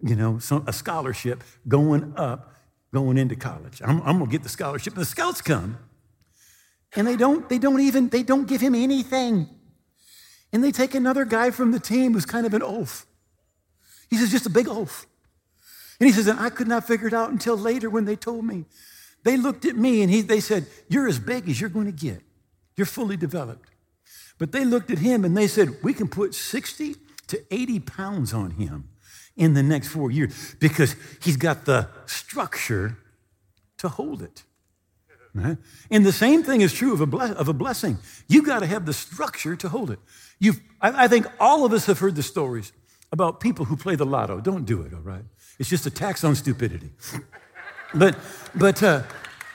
you 0.00 0.14
know, 0.14 0.38
some, 0.38 0.64
a 0.66 0.72
scholarship 0.72 1.42
going 1.66 2.14
up, 2.16 2.54
going 2.94 3.18
into 3.18 3.36
college. 3.36 3.82
I'm, 3.84 4.00
I'm 4.02 4.18
going 4.18 4.30
to 4.30 4.32
get 4.32 4.42
the 4.42 4.48
scholarship. 4.48 4.94
And 4.94 5.02
the 5.02 5.06
scouts 5.06 5.42
come, 5.42 5.78
and 6.94 7.06
they 7.06 7.16
don't, 7.16 7.48
they 7.48 7.58
don't 7.58 7.80
even, 7.80 8.10
they 8.10 8.22
don't 8.22 8.46
give 8.46 8.60
him 8.60 8.74
anything. 8.74 9.48
And 10.52 10.62
they 10.62 10.70
take 10.70 10.94
another 10.94 11.24
guy 11.24 11.50
from 11.50 11.72
the 11.72 11.80
team 11.80 12.12
who's 12.12 12.26
kind 12.26 12.46
of 12.46 12.54
an 12.54 12.62
oaf. 12.62 13.06
He 14.10 14.16
says, 14.16 14.30
just 14.30 14.46
a 14.46 14.50
big 14.50 14.68
oaf. 14.68 15.06
And 15.98 16.06
he 16.06 16.12
says, 16.12 16.26
and 16.26 16.38
I 16.38 16.50
could 16.50 16.68
not 16.68 16.86
figure 16.86 17.06
it 17.06 17.14
out 17.14 17.30
until 17.30 17.56
later 17.56 17.88
when 17.88 18.04
they 18.04 18.16
told 18.16 18.44
me. 18.44 18.64
They 19.24 19.36
looked 19.36 19.64
at 19.64 19.76
me 19.76 20.02
and 20.02 20.10
he, 20.10 20.20
they 20.20 20.40
said, 20.40 20.66
You're 20.88 21.08
as 21.08 21.18
big 21.18 21.48
as 21.48 21.60
you're 21.60 21.70
going 21.70 21.86
to 21.86 21.92
get. 21.92 22.20
You're 22.76 22.86
fully 22.86 23.16
developed. 23.16 23.70
But 24.38 24.52
they 24.52 24.64
looked 24.64 24.90
at 24.90 24.98
him 24.98 25.24
and 25.24 25.36
they 25.36 25.46
said, 25.46 25.76
We 25.82 25.94
can 25.94 26.08
put 26.08 26.34
60 26.34 26.96
to 27.28 27.44
80 27.50 27.80
pounds 27.80 28.34
on 28.34 28.52
him 28.52 28.88
in 29.36 29.54
the 29.54 29.62
next 29.62 29.88
four 29.88 30.10
years 30.10 30.56
because 30.58 30.96
he's 31.22 31.36
got 31.36 31.64
the 31.64 31.88
structure 32.06 32.98
to 33.78 33.88
hold 33.88 34.22
it. 34.22 34.42
Right? 35.34 35.56
And 35.90 36.04
the 36.04 36.12
same 36.12 36.42
thing 36.42 36.60
is 36.60 36.72
true 36.72 36.92
of 36.92 37.00
a, 37.00 37.16
of 37.34 37.48
a 37.48 37.54
blessing. 37.54 37.98
You've 38.28 38.44
got 38.44 38.58
to 38.58 38.66
have 38.66 38.84
the 38.84 38.92
structure 38.92 39.56
to 39.56 39.68
hold 39.68 39.90
it. 39.90 39.98
You've, 40.38 40.60
I, 40.80 41.04
I 41.04 41.08
think 41.08 41.26
all 41.40 41.64
of 41.64 41.72
us 41.72 41.86
have 41.86 41.98
heard 42.00 42.16
the 42.16 42.22
stories 42.22 42.72
about 43.10 43.40
people 43.40 43.64
who 43.64 43.76
play 43.76 43.94
the 43.94 44.04
lotto. 44.04 44.40
Don't 44.40 44.64
do 44.64 44.82
it, 44.82 44.92
all 44.92 45.00
right? 45.00 45.24
It's 45.58 45.68
just 45.68 45.86
a 45.86 45.90
tax 45.90 46.22
on 46.24 46.34
stupidity. 46.34 46.90
but, 47.94 48.16
but, 48.54 48.82
uh, 48.82 49.04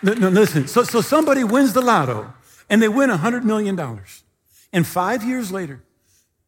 no, 0.02 0.14
no, 0.14 0.30
listen. 0.30 0.68
So, 0.68 0.84
so 0.84 1.02
somebody 1.02 1.44
wins 1.44 1.74
the 1.74 1.82
lotto 1.82 2.34
and 2.70 2.82
they 2.82 2.88
win 2.88 3.10
$100 3.10 3.44
million. 3.44 3.80
And 4.74 4.86
five 4.86 5.24
years 5.24 5.52
later, 5.52 5.84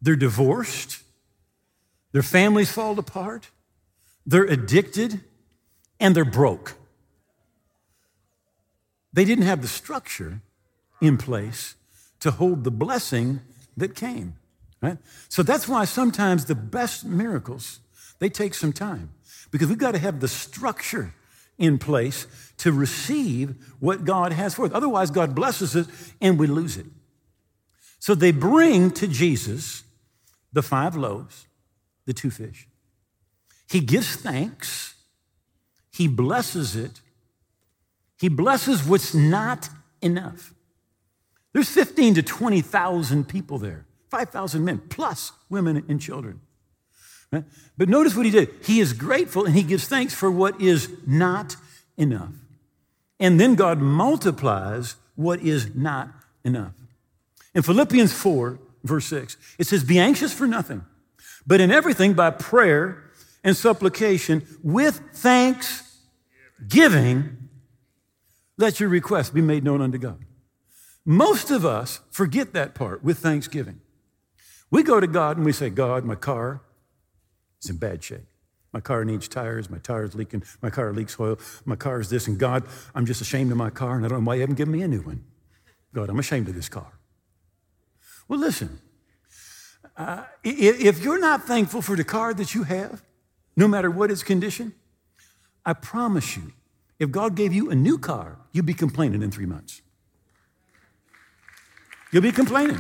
they're 0.02 0.16
divorced, 0.16 1.04
their 2.12 2.24
families 2.24 2.72
fall 2.72 2.98
apart, 2.98 3.50
they're 4.26 4.46
addicted, 4.46 5.22
and 6.00 6.16
they're 6.16 6.26
broke. 6.26 6.79
They 9.14 9.26
didn't 9.26 9.46
have 9.46 9.62
the 9.62 9.68
structure 9.68 10.42
in 11.02 11.18
place 11.18 11.76
to 12.20 12.32
hold 12.32 12.64
the 12.64 12.72
blessing 12.72 13.40
that 13.78 13.96
came. 13.96 14.36
Right? 14.82 14.98
So 15.28 15.44
that's 15.44 15.68
why 15.68 15.86
sometimes 15.86 16.46
the 16.46 16.56
best 16.56 17.06
miracles, 17.06 17.80
they 18.20 18.30
take 18.30 18.54
some 18.54 18.72
time 18.72 19.10
because 19.52 19.68
we've 19.68 19.78
got 19.78 19.92
to 19.92 20.00
have 20.00 20.20
the 20.20 20.28
structure 20.28 21.14
in 21.58 21.78
place 21.78 22.26
to 22.58 22.72
receive 22.72 23.56
what 23.80 24.06
God 24.06 24.32
has 24.32 24.56
for 24.56 24.66
us. 24.66 24.72
Otherwise, 24.74 25.12
God 25.12 25.36
blesses 25.36 25.76
it 25.76 25.88
and 26.22 26.40
we 26.40 26.48
lose 26.48 26.78
it. 26.78 26.86
So 28.00 28.16
they 28.16 28.32
bring 28.32 28.92
to 28.92 29.08
Jesus 29.08 29.84
the 30.54 30.62
five 30.62 30.96
loaves, 30.96 31.48
the 32.06 32.14
two 32.14 32.32
fish. 32.32 32.68
He 33.70 33.82
gives 33.82 34.16
thanks, 34.16 34.96
he 35.92 36.08
blesses 36.08 36.76
it, 36.76 37.02
he 38.20 38.30
blesses 38.30 38.84
what's 38.84 39.14
not 39.14 39.70
enough. 40.02 40.54
There's 41.54 41.70
15 41.70 42.16
to 42.16 42.24
20,000 42.24 43.28
people 43.28 43.58
there, 43.58 43.86
5,000 44.10 44.64
men, 44.64 44.80
plus 44.90 45.32
women 45.50 45.84
and 45.88 46.00
children. 46.00 46.42
But 47.32 47.90
notice 47.90 48.16
what 48.16 48.26
he 48.26 48.32
did. 48.32 48.50
He 48.64 48.80
is 48.80 48.94
grateful 48.94 49.46
and 49.46 49.56
he 49.56 49.64
gives 49.64 49.88
thanks 49.88 50.14
for 50.14 50.32
what 50.32 50.60
is 50.60 50.90
not 51.06 51.56
enough. 51.96 52.34
And 53.20 53.40
then 53.40 53.56
God 53.56 53.80
multiplies 53.80 54.96
what 55.16 55.42
is 55.42 55.76
not 55.76 56.10
enough. 56.44 56.74
In 57.54 57.62
Philippians 57.62 58.14
4, 58.14 58.60
verse 58.84 59.06
6, 59.06 59.38
it 59.58 59.68
says, 59.68 59.84
Be 59.84 60.00
anxious 60.00 60.34
for 60.34 60.48
nothing, 60.48 60.84
but 61.46 61.62
in 61.62 61.72
everything 61.72 62.14
by 62.14 62.32
prayer 62.32 63.04
and 63.44 63.56
supplication 63.56 64.46
with 64.64 65.02
thanksgiving, 65.14 67.49
let 68.60 68.80
your 68.80 68.90
requests 68.90 69.30
be 69.30 69.42
made 69.42 69.64
known 69.64 69.82
unto 69.82 69.98
God. 69.98 70.20
Most 71.06 71.50
of 71.50 71.66
us 71.66 72.02
forget 72.12 72.54
that 72.54 72.76
part 72.76 73.04
with 73.04 73.18
thanksgiving. 73.18 73.80
We 74.70 74.84
go 74.84 75.00
to 75.00 75.08
God 75.08 75.38
and 75.38 75.46
we 75.46 75.54
say, 75.54 75.70
God, 75.70 76.04
my 76.04 76.16
car 76.16 76.62
is 77.64 77.70
in 77.70 77.78
bad 77.78 78.04
shape. 78.04 78.26
My 78.74 78.82
car 78.82 79.06
needs 79.06 79.30
tires. 79.30 79.70
My 79.70 79.78
tire's 79.80 80.14
leaking. 80.14 80.44
My 80.62 80.70
car 80.70 80.92
leaks 80.94 81.18
oil. 81.20 81.40
My 81.64 81.78
car 81.78 82.02
is 82.02 82.10
this. 82.10 82.28
And 82.28 82.38
God, 82.38 82.66
I'm 82.94 83.06
just 83.06 83.22
ashamed 83.22 83.50
of 83.50 83.58
my 83.58 83.70
car, 83.70 83.96
and 83.96 84.06
I 84.06 84.10
don't 84.10 84.20
know 84.20 84.28
why 84.28 84.36
you 84.36 84.42
haven't 84.42 84.58
given 84.58 84.74
me 84.74 84.82
a 84.82 84.88
new 84.88 85.02
one. 85.02 85.24
God, 85.94 86.10
I'm 86.10 86.20
ashamed 86.20 86.50
of 86.50 86.56
this 86.56 86.70
car. 86.70 87.00
Well, 88.28 88.40
listen, 88.40 88.80
uh, 89.98 90.26
if 90.44 91.02
you're 91.02 91.20
not 91.20 91.46
thankful 91.46 91.82
for 91.82 91.96
the 91.96 92.04
car 92.04 92.34
that 92.34 92.54
you 92.54 92.64
have, 92.64 93.02
no 93.56 93.68
matter 93.68 93.90
what 93.90 94.12
its 94.12 94.22
condition, 94.22 94.74
I 95.66 95.74
promise 95.74 96.38
you, 96.38 96.54
if 97.00 97.12
God 97.12 97.36
gave 97.36 97.54
you 97.54 97.70
a 97.70 97.76
new 97.76 97.98
car, 97.98 98.38
you'd 98.52 98.66
be 98.66 98.74
complaining 98.74 99.24
in 99.24 99.32
three 99.32 99.46
months. 99.46 99.82
You'll 102.12 102.24
be 102.24 102.32
complaining. 102.32 102.80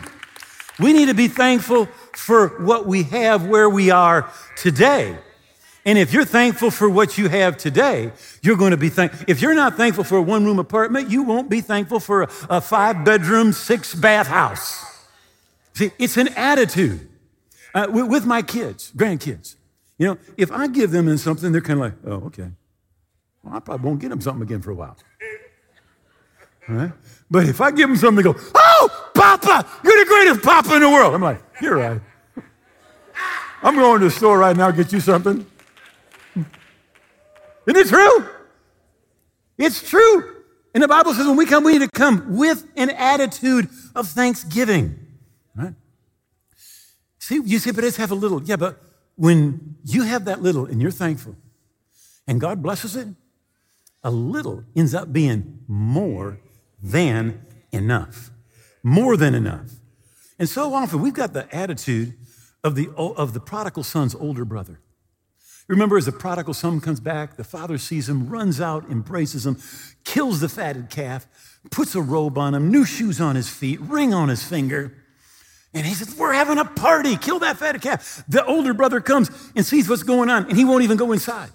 We 0.79 0.93
need 0.93 1.08
to 1.08 1.13
be 1.13 1.27
thankful 1.27 1.88
for 2.13 2.49
what 2.63 2.86
we 2.86 3.03
have 3.03 3.45
where 3.45 3.69
we 3.69 3.91
are 3.91 4.32
today. 4.55 5.17
And 5.86 5.97
if 5.97 6.13
you're 6.13 6.25
thankful 6.25 6.71
for 6.71 6.89
what 6.89 7.17
you 7.17 7.29
have 7.29 7.58
today, 7.58 8.12
you're 8.41 8.58
going 8.58 8.71
to 8.71 8.77
be 8.77 8.89
thankful. 8.89 9.25
If 9.27 9.41
you're 9.41 9.55
not 9.55 9.75
thankful 9.75 10.03
for 10.03 10.17
a 10.17 10.21
one 10.21 10.45
room 10.45 10.60
apartment, 10.60 11.10
you 11.10 11.23
won't 11.23 11.49
be 11.49 11.62
thankful 11.62 11.99
for 11.99 12.23
a, 12.23 12.29
a 12.49 12.62
five 12.62 13.05
bedroom, 13.05 13.53
six 13.53 13.95
bath 13.95 14.27
house. 14.27 14.86
See, 15.73 15.91
it's 15.97 16.17
an 16.17 16.29
attitude. 16.29 17.08
Uh, 17.73 17.88
with, 17.89 18.25
my 18.25 18.41
kids, 18.41 18.91
grandkids, 18.95 19.55
you 19.97 20.08
know, 20.08 20.17
if 20.38 20.51
I 20.51 20.67
give 20.67 20.91
them 20.91 21.08
in 21.08 21.17
something, 21.17 21.51
they're 21.51 21.62
kind 21.62 21.79
of 21.79 21.86
like, 21.86 21.93
oh, 22.05 22.25
okay. 22.27 22.49
Well, 23.43 23.56
I 23.56 23.60
probably 23.60 23.86
won't 23.86 23.99
get 23.99 24.10
them 24.10 24.21
something 24.21 24.43
again 24.43 24.62
for 24.62 24.71
a 24.71 24.75
while. 24.75 24.97
Right? 26.67 26.91
But 27.32 27.47
if 27.47 27.62
I 27.62 27.71
give 27.71 27.89
them 27.89 27.97
something, 27.97 28.23
they 28.23 28.34
go, 28.34 28.39
oh, 28.56 29.10
Papa, 29.15 29.67
you're 29.84 30.04
the 30.04 30.10
greatest 30.10 30.43
Papa 30.43 30.75
in 30.75 30.82
the 30.82 30.89
world. 30.89 31.15
I'm 31.15 31.21
like, 31.21 31.41
you're 31.62 31.78
right. 31.78 32.02
I'm 33.62 33.75
going 33.75 33.99
to 33.99 34.06
the 34.06 34.12
store 34.12 34.38
right 34.38 34.56
now, 34.56 34.71
get 34.71 34.93
you 34.93 34.99
something. 34.99 35.45
Isn't 36.36 36.47
it 37.67 37.88
true? 37.88 38.30
It's 39.58 39.88
true. 39.88 40.36
And 40.73 40.84
the 40.84 40.88
Bible 40.88 41.13
says 41.13 41.28
when 41.28 41.36
we 41.36 41.45
come, 41.45 41.63
we 41.63 41.73
need 41.73 41.82
to 41.82 41.89
come 41.89 42.38
with 42.38 42.65
an 42.75 42.89
attitude 42.91 43.67
of 43.95 44.08
thanksgiving. 44.08 44.99
Right? 45.56 45.73
See, 47.17 47.41
you 47.43 47.60
say, 47.60 47.71
but 47.71 47.84
let's 47.84 47.97
have 47.97 48.12
a 48.12 48.15
little. 48.15 48.41
Yeah, 48.43 48.56
but 48.56 48.82
when 49.15 49.75
you 49.84 50.04
have 50.04 50.25
that 50.25 50.41
little 50.41 50.65
and 50.65 50.82
you're 50.82 50.91
thankful 50.91 51.36
and 52.28 52.39
God 52.39 52.63
blesses 52.63 52.95
it, 52.95 53.08
a 54.03 54.12
little 54.12 54.63
ends 54.75 54.93
up 54.93 55.12
being 55.12 55.59
more 55.67 56.39
than 56.81 57.45
enough. 57.71 58.31
More 58.83 59.17
than 59.17 59.35
enough. 59.35 59.71
And 60.38 60.47
so 60.47 60.73
often 60.73 61.01
we've 61.01 61.13
got 61.13 61.33
the 61.33 61.53
attitude 61.53 62.13
of 62.63 62.75
the, 62.75 62.89
of 62.95 63.33
the 63.33 63.39
prodigal 63.39 63.83
son's 63.83 64.15
older 64.15 64.45
brother. 64.45 64.79
Remember, 65.67 65.97
as 65.97 66.07
the 66.07 66.12
prodigal 66.12 66.55
son 66.55 66.81
comes 66.81 66.99
back, 66.99 67.38
the 67.38 67.43
father 67.43 67.77
sees 67.77 68.09
him, 68.09 68.27
runs 68.27 68.59
out, 68.59 68.89
embraces 68.89 69.45
him, 69.45 69.57
kills 70.03 70.39
the 70.39 70.49
fatted 70.49 70.89
calf, 70.89 71.27
puts 71.69 71.93
a 71.93 72.01
robe 72.01 72.39
on 72.39 72.55
him, 72.55 72.71
new 72.71 72.85
shoes 72.85 73.21
on 73.21 73.35
his 73.35 73.49
feet, 73.49 73.79
ring 73.81 74.12
on 74.12 74.29
his 74.29 74.43
finger, 74.43 74.95
And 75.71 75.85
he 75.85 75.93
says, 75.93 76.15
We're 76.15 76.33
having 76.33 76.57
a 76.57 76.65
party. 76.65 77.15
Kill 77.17 77.38
that 77.39 77.57
fatted 77.57 77.83
calf. 77.83 78.23
The 78.27 78.43
older 78.45 78.73
brother 78.73 78.99
comes 78.99 79.29
and 79.55 79.63
sees 79.63 79.88
what's 79.88 80.01
going 80.01 80.27
on, 80.27 80.45
and 80.45 80.57
he 80.57 80.65
won't 80.65 80.83
even 80.83 80.97
go 80.97 81.12
inside. 81.12 81.51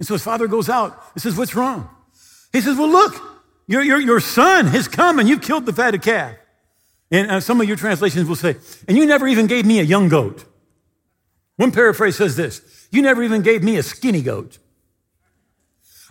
And 0.00 0.08
so 0.08 0.14
his 0.14 0.24
father 0.24 0.48
goes 0.48 0.68
out 0.68 1.00
and 1.14 1.22
says, 1.22 1.36
What's 1.36 1.54
wrong? 1.54 1.88
He 2.52 2.60
says, 2.60 2.76
Well, 2.76 2.88
look, 2.88 3.14
your, 3.68 3.82
your, 3.82 4.00
your 4.00 4.18
son 4.18 4.66
has 4.68 4.88
come 4.88 5.20
and 5.20 5.28
you've 5.28 5.42
killed 5.42 5.66
the 5.66 5.72
fatted 5.72 6.02
calf. 6.02 6.34
And 7.12 7.30
uh, 7.30 7.40
some 7.40 7.60
of 7.60 7.68
your 7.68 7.76
translations 7.76 8.26
will 8.26 8.34
say, 8.34 8.56
And 8.88 8.96
you 8.96 9.06
never 9.06 9.28
even 9.28 9.46
gave 9.46 9.66
me 9.66 9.78
a 9.78 9.84
young 9.84 10.08
goat. 10.08 10.44
One 11.56 11.70
paraphrase 11.70 12.16
says 12.16 12.34
this 12.34 12.88
You 12.90 13.02
never 13.02 13.22
even 13.22 13.42
gave 13.42 13.62
me 13.62 13.76
a 13.76 13.82
skinny 13.82 14.22
goat. 14.22 14.58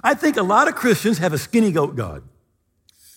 I 0.03 0.13
think 0.13 0.37
a 0.37 0.43
lot 0.43 0.67
of 0.67 0.75
Christians 0.75 1.17
have 1.17 1.33
a 1.33 1.37
skinny 1.37 1.71
goat 1.71 1.95
God. 1.95 2.23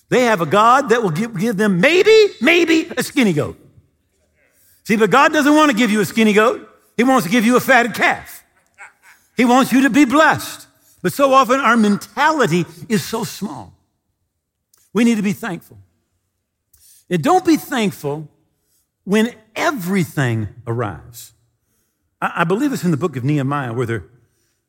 They 0.09 0.23
have 0.23 0.41
a 0.41 0.47
God 0.47 0.89
that 0.89 1.03
will 1.03 1.11
give, 1.11 1.39
give 1.39 1.57
them 1.57 1.81
maybe, 1.81 2.29
maybe 2.41 2.91
a 2.97 3.03
skinny 3.03 3.33
goat. 3.33 3.59
See, 4.85 4.97
but 4.97 5.11
God 5.11 5.33
doesn't 5.33 5.55
want 5.55 5.71
to 5.71 5.77
give 5.77 5.91
you 5.91 6.01
a 6.01 6.05
skinny 6.05 6.33
goat. 6.33 6.69
He 6.97 7.05
wants 7.05 7.25
to 7.25 7.31
give 7.31 7.45
you 7.45 7.57
a 7.57 7.61
fatted 7.61 7.95
calf. 7.95 8.42
He 9.43 9.47
wants 9.47 9.73
you 9.73 9.81
to 9.81 9.91
be 9.91 10.05
blessed. 10.05 10.69
But 11.03 11.13
so 11.13 11.35
often 11.35 11.59
our 11.59 11.77
mentality 11.77 12.65
is 12.89 13.05
so 13.05 13.25
small. 13.25 13.75
We 14.93 15.03
need 15.03 15.17
to 15.17 15.23
be 15.23 15.33
thankful. 15.33 15.79
And 17.11 17.21
don't 17.25 17.45
be 17.45 17.57
thankful 17.57 18.29
when 19.03 19.35
everything 19.57 20.47
arrives. 20.65 21.33
I, 22.21 22.45
believe 22.45 22.73
it's 22.73 22.85
in 22.85 22.93
the 22.93 22.97
book 22.97 23.17
of 23.17 23.25
Nehemiah 23.25 23.73
where 23.73 23.85
they're 23.85 24.05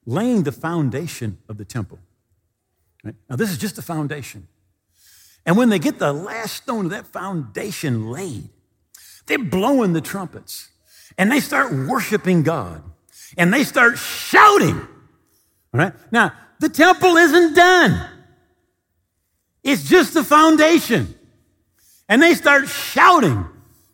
laying 0.07 0.41
the 0.41 0.51
foundation 0.51 1.38
of 1.47 1.59
the 1.59 1.65
temple. 1.65 1.99
Now, 3.03 3.36
this 3.36 3.51
is 3.51 3.59
just 3.59 3.75
the 3.75 3.83
foundation. 3.83 4.47
And 5.45 5.55
when 5.55 5.69
they 5.69 5.77
get 5.77 5.99
the 5.99 6.12
last 6.12 6.55
stone 6.55 6.86
of 6.86 6.91
that 6.91 7.05
foundation 7.05 8.09
laid, 8.09 8.49
they're 9.27 9.38
blowing 9.38 9.93
the 9.93 10.01
trumpets 10.01 10.69
and 11.15 11.31
they 11.31 11.41
start 11.41 11.71
worshiping 11.71 12.41
God 12.41 12.81
and 13.38 13.54
they 13.54 13.63
start 13.63 13.98
shouting. 13.98 14.76
All 14.76 15.80
right? 15.80 15.93
Now, 16.12 16.34
the 16.60 16.69
temple 16.69 17.17
isn't 17.17 17.56
done, 17.56 18.10
it's 19.63 19.84
just 19.84 20.13
the 20.13 20.24
foundation. 20.24 21.15
And 22.10 22.22
they 22.22 22.34
start 22.34 22.67
shouting 22.67 23.48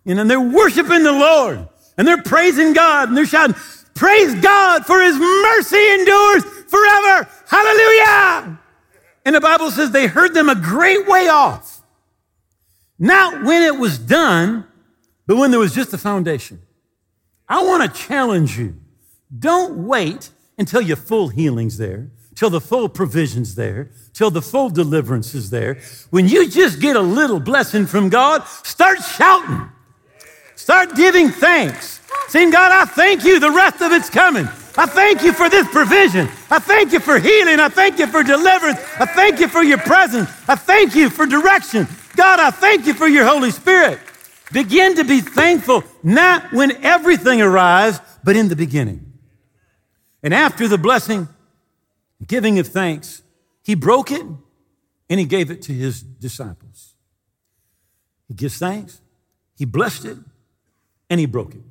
and 0.06 0.30
they're 0.30 0.42
worshiping 0.42 1.04
the 1.04 1.12
Lord 1.12 1.68
and 1.98 2.08
they're 2.08 2.22
praising 2.22 2.74
God 2.74 3.08
and 3.08 3.16
they're 3.16 3.26
shouting, 3.26 3.56
Praise 3.94 4.34
God 4.36 4.86
for 4.86 5.02
his 5.02 5.16
mercy 5.18 5.92
endures 5.92 6.44
forever. 6.44 7.30
Hallelujah. 7.48 8.60
And 9.26 9.36
the 9.36 9.42
Bible 9.42 9.72
says 9.72 9.92
they 9.92 10.08
heard 10.08 10.34
them 10.34 10.50
a 10.50 10.56
great 10.56 11.06
way 11.08 11.28
off. 11.28 11.82
Not 12.98 13.44
when 13.44 13.62
it 13.62 13.78
was 13.78 14.00
done, 14.00 14.66
but 15.28 15.38
when 15.38 15.52
there 15.52 15.60
was 15.60 15.76
just 15.76 15.92
the 15.92 15.98
foundation. 15.98 16.62
I 17.48 17.64
want 17.64 17.84
to 17.84 18.00
challenge 18.00 18.58
you. 18.58 18.79
Don't 19.38 19.86
wait 19.86 20.32
until 20.58 20.82
your 20.82 20.98
full 20.98 21.30
healing's 21.30 21.78
there, 21.78 22.10
till 22.36 22.50
the 22.50 22.62
full 22.62 22.90
provision's 22.90 23.56
there, 23.56 23.92
till 24.14 24.32
the 24.32 24.42
full 24.42 24.70
deliverance 24.70 25.36
is 25.36 25.50
there. 25.50 25.80
When 26.10 26.28
you 26.28 26.50
just 26.50 26.80
get 26.80 26.96
a 26.96 27.02
little 27.02 27.40
blessing 27.40 27.86
from 27.86 28.10
God, 28.10 28.44
start 28.64 29.00
shouting. 29.04 29.70
Start 30.56 30.96
giving 30.96 31.30
thanks. 31.30 32.02
Saying, 32.28 32.52
God, 32.52 32.72
I 32.72 32.86
thank 32.86 33.24
you. 33.24 33.40
The 33.40 33.52
rest 33.52 33.82
of 33.82 33.92
it's 33.92 34.10
coming. 34.10 34.48
I 34.78 34.86
thank 34.86 35.24
you 35.24 35.34
for 35.34 35.50
this 35.50 35.68
provision. 35.70 36.28
I 36.50 36.60
thank 36.60 36.92
you 36.92 37.00
for 37.00 37.20
healing. 37.20 37.60
I 37.60 37.70
thank 37.70 38.00
you 38.00 38.08
for 38.08 38.24
deliverance. 38.24 38.80
I 39.00 39.06
thank 39.06 39.40
you 39.40 39.48
for 39.48 39.64
your 39.64 39.80
presence. 39.80 40.30
I 40.48 40.56
thank 40.56 40.96
you 40.96 41.10
for 41.10 41.26
direction. 41.26 41.88
God, 42.16 42.40
I 42.40 42.52
thank 42.52 42.86
you 42.86 42.94
for 42.94 43.08
your 43.08 43.26
Holy 43.26 43.52
Spirit. 43.52 44.00
Begin 44.52 44.96
to 44.96 45.04
be 45.04 45.22
thankful, 45.22 45.84
not 46.04 46.52
when 46.52 46.84
everything 46.84 47.42
arrives, 47.42 48.00
but 48.24 48.36
in 48.36 48.48
the 48.48 48.56
beginning. 48.56 49.09
And 50.22 50.34
after 50.34 50.68
the 50.68 50.78
blessing, 50.78 51.28
giving 52.26 52.60
of 52.60 52.68
thanks, 52.68 53.22
he 53.64 53.76
broke 53.76 54.12
it 54.12 54.24
and 55.10 55.20
he 55.20 55.26
gave 55.26 55.50
it 55.50 55.62
to 55.64 55.74
his 55.74 56.02
disciples. 56.02 56.94
He 58.28 58.34
gives 58.34 58.58
thanks, 58.58 59.02
he 59.58 59.66
blessed 59.66 60.06
it, 60.06 60.18
and 61.10 61.20
he 61.20 61.26
broke 61.26 61.56
it. 61.56 61.62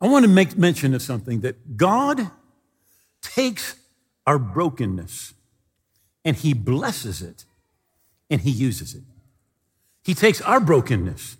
I 0.00 0.08
want 0.08 0.24
to 0.24 0.30
make 0.30 0.56
mention 0.56 0.94
of 0.94 1.02
something 1.02 1.40
that 1.40 1.76
God 1.76 2.30
takes 3.20 3.76
our 4.26 4.38
brokenness 4.38 5.34
and 6.24 6.36
he 6.36 6.54
blesses 6.54 7.22
it 7.22 7.44
and 8.30 8.40
he 8.40 8.50
uses 8.50 8.94
it. 8.94 9.02
He 10.04 10.14
takes 10.14 10.40
our 10.40 10.60
brokenness 10.60 11.36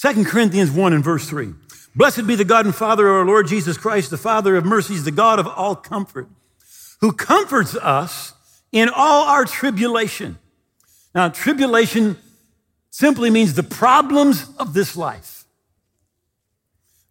2 0.00 0.24
Corinthians 0.24 0.70
1 0.70 0.94
and 0.94 1.04
verse 1.04 1.28
3. 1.28 1.52
Blessed 1.94 2.26
be 2.26 2.36
the 2.36 2.44
God 2.44 2.66
and 2.66 2.74
Father 2.74 3.08
of 3.08 3.14
our 3.14 3.26
Lord 3.26 3.48
Jesus 3.48 3.76
Christ, 3.76 4.10
the 4.10 4.16
Father 4.16 4.56
of 4.56 4.64
mercies, 4.64 5.04
the 5.04 5.10
God 5.10 5.38
of 5.38 5.46
all 5.46 5.74
comfort, 5.74 6.28
who 7.00 7.12
comforts 7.12 7.74
us 7.74 8.34
in 8.70 8.88
all 8.88 9.24
our 9.26 9.44
tribulation. 9.44 10.38
Now, 11.14 11.28
tribulation 11.28 12.16
simply 12.90 13.30
means 13.30 13.54
the 13.54 13.62
problems 13.62 14.50
of 14.58 14.74
this 14.74 14.96
life. 14.96 15.44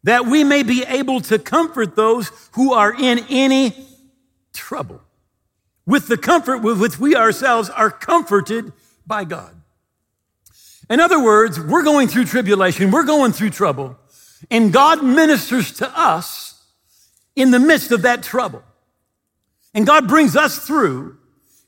That 0.03 0.25
we 0.25 0.45
may 0.45 0.63
be 0.63 0.83
able 0.83 1.19
to 1.21 1.37
comfort 1.37 1.97
those 1.97 2.31
who 2.53 2.73
are 2.73 2.93
in 2.93 3.25
any 3.29 3.73
trouble 4.53 5.01
with 5.85 6.07
the 6.07 6.17
comfort 6.17 6.59
with 6.59 6.79
which 6.79 6.99
we 6.99 7.15
ourselves 7.15 7.69
are 7.69 7.91
comforted 7.91 8.71
by 9.05 9.25
God. 9.25 9.53
In 10.89 10.99
other 10.99 11.21
words, 11.21 11.59
we're 11.59 11.83
going 11.83 12.07
through 12.07 12.25
tribulation, 12.25 12.91
we're 12.91 13.03
going 13.03 13.31
through 13.31 13.49
trouble, 13.49 13.97
and 14.49 14.73
God 14.73 15.03
ministers 15.03 15.73
to 15.73 15.99
us 15.99 16.61
in 17.35 17.51
the 17.51 17.59
midst 17.59 17.91
of 17.91 18.03
that 18.03 18.23
trouble. 18.23 18.63
And 19.73 19.85
God 19.85 20.07
brings 20.07 20.35
us 20.35 20.65
through. 20.65 21.17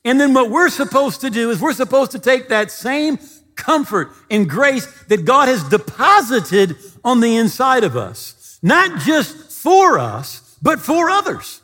And 0.04 0.20
then 0.20 0.34
what 0.34 0.50
we're 0.50 0.68
supposed 0.68 1.20
to 1.20 1.30
do 1.30 1.50
is 1.50 1.60
we're 1.60 1.72
supposed 1.72 2.10
to 2.12 2.18
take 2.18 2.48
that 2.48 2.70
same 2.70 3.18
comfort 3.54 4.10
and 4.30 4.48
grace 4.48 4.86
that 5.04 5.24
God 5.24 5.48
has 5.48 5.62
deposited 5.68 6.76
on 7.04 7.20
the 7.20 7.36
inside 7.36 7.84
of 7.84 7.96
us, 7.96 8.58
not 8.62 9.00
just 9.00 9.52
for 9.52 9.98
us, 9.98 10.56
but 10.60 10.80
for 10.80 11.10
others. 11.10 11.60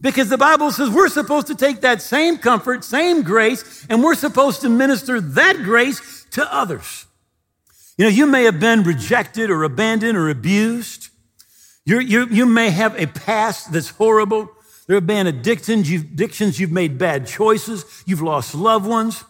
Because 0.00 0.28
the 0.28 0.38
Bible 0.38 0.70
says 0.72 0.90
we're 0.90 1.08
supposed 1.08 1.46
to 1.46 1.54
take 1.54 1.80
that 1.80 2.02
same 2.02 2.38
comfort, 2.38 2.84
same 2.84 3.22
grace, 3.22 3.86
and 3.88 4.02
we're 4.02 4.16
supposed 4.16 4.60
to 4.62 4.68
minister 4.68 5.20
that 5.20 5.62
grace 5.62 6.26
to 6.32 6.54
others. 6.54 7.06
You 7.98 8.06
know, 8.06 8.10
you 8.10 8.26
may 8.26 8.44
have 8.44 8.58
been 8.58 8.82
rejected 8.82 9.50
or 9.50 9.64
abandoned 9.64 10.16
or 10.16 10.28
abused. 10.30 11.10
you 11.84 12.00
you 12.00 12.26
you 12.30 12.46
may 12.46 12.70
have 12.70 12.98
a 13.00 13.06
past 13.06 13.72
that's 13.72 13.90
horrible. 13.90 14.50
There 14.86 14.96
have 14.96 15.06
been 15.06 15.26
addictions 15.26 15.90
you've, 15.90 16.02
addictions, 16.02 16.58
you've 16.58 16.72
made 16.72 16.98
bad 16.98 17.26
choices, 17.26 17.84
you've 18.04 18.22
lost 18.22 18.54
loved 18.54 18.86
ones, 18.86 19.24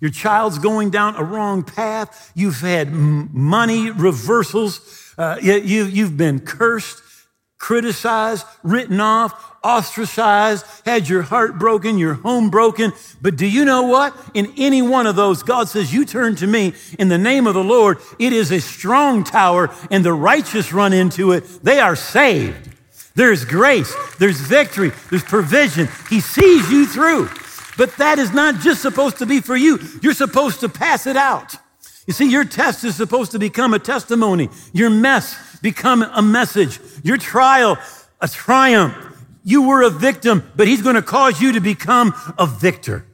your 0.00 0.10
child's 0.10 0.58
going 0.58 0.90
down 0.90 1.14
a 1.14 1.22
wrong 1.22 1.62
path, 1.62 2.32
you've 2.34 2.60
had 2.60 2.92
money 2.92 3.90
reversals, 3.90 5.12
uh, 5.16 5.38
you, 5.40 5.84
you've 5.84 6.16
been 6.16 6.40
cursed, 6.40 7.02
criticized, 7.58 8.46
written 8.62 9.00
off, 9.00 9.56
ostracized, 9.64 10.64
had 10.84 11.08
your 11.08 11.22
heart 11.22 11.58
broken, 11.58 11.98
your 11.98 12.14
home 12.14 12.50
broken. 12.50 12.92
But 13.20 13.36
do 13.36 13.46
you 13.46 13.64
know 13.64 13.82
what? 13.82 14.14
In 14.34 14.52
any 14.56 14.82
one 14.82 15.06
of 15.06 15.16
those, 15.16 15.42
God 15.42 15.68
says, 15.68 15.92
You 15.92 16.04
turn 16.04 16.36
to 16.36 16.46
me 16.46 16.74
in 16.98 17.08
the 17.08 17.18
name 17.18 17.46
of 17.46 17.54
the 17.54 17.64
Lord. 17.64 17.98
It 18.18 18.32
is 18.32 18.52
a 18.52 18.60
strong 18.60 19.24
tower, 19.24 19.70
and 19.90 20.04
the 20.04 20.12
righteous 20.12 20.72
run 20.72 20.92
into 20.92 21.32
it. 21.32 21.44
They 21.62 21.80
are 21.80 21.96
saved. 21.96 22.70
There's 23.14 23.46
grace, 23.46 23.94
there's 24.18 24.38
victory, 24.40 24.92
there's 25.10 25.24
provision. 25.24 25.88
He 26.10 26.20
sees 26.20 26.70
you 26.70 26.86
through. 26.86 27.30
But 27.78 27.96
that 27.96 28.18
is 28.18 28.32
not 28.32 28.60
just 28.60 28.82
supposed 28.82 29.18
to 29.18 29.26
be 29.26 29.40
for 29.40 29.56
you, 29.56 29.78
you're 30.02 30.14
supposed 30.14 30.60
to 30.60 30.68
pass 30.68 31.06
it 31.06 31.16
out. 31.16 31.56
You 32.06 32.12
see, 32.12 32.30
your 32.30 32.44
test 32.44 32.84
is 32.84 32.94
supposed 32.94 33.32
to 33.32 33.38
become 33.38 33.74
a 33.74 33.78
testimony. 33.78 34.48
Your 34.72 34.90
mess 34.90 35.58
become 35.60 36.02
a 36.02 36.22
message. 36.22 36.78
Your 37.02 37.16
trial, 37.16 37.78
a 38.20 38.28
triumph. 38.28 38.94
You 39.42 39.68
were 39.68 39.82
a 39.82 39.90
victim, 39.90 40.50
but 40.56 40.68
he's 40.68 40.82
going 40.82 40.94
to 40.94 41.02
cause 41.02 41.40
you 41.40 41.52
to 41.52 41.60
become 41.60 42.14
a 42.38 42.46
victor. 42.46 43.06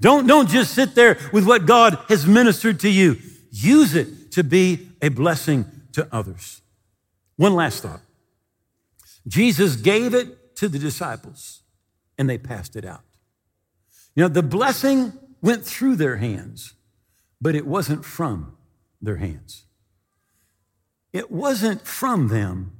Don't, 0.00 0.26
don't 0.26 0.48
just 0.48 0.74
sit 0.74 0.94
there 0.94 1.18
with 1.32 1.46
what 1.46 1.66
God 1.66 1.98
has 2.08 2.26
ministered 2.26 2.80
to 2.80 2.90
you. 2.90 3.16
Use 3.50 3.94
it 3.94 4.32
to 4.32 4.44
be 4.44 4.88
a 5.00 5.08
blessing 5.08 5.64
to 5.92 6.06
others. 6.12 6.60
One 7.36 7.54
last 7.54 7.82
thought. 7.82 8.00
Jesus 9.26 9.76
gave 9.76 10.14
it 10.14 10.56
to 10.56 10.68
the 10.68 10.78
disciples 10.78 11.62
and 12.18 12.28
they 12.28 12.38
passed 12.38 12.76
it 12.76 12.84
out. 12.84 13.02
You 14.14 14.24
know, 14.24 14.28
the 14.28 14.42
blessing 14.42 15.12
went 15.42 15.64
through 15.64 15.96
their 15.96 16.16
hands, 16.16 16.74
but 17.40 17.54
it 17.54 17.66
wasn't 17.66 18.04
from 18.04 18.56
their 19.00 19.16
hands. 19.16 19.64
It 21.12 21.30
wasn't 21.30 21.86
from 21.86 22.28
them, 22.28 22.72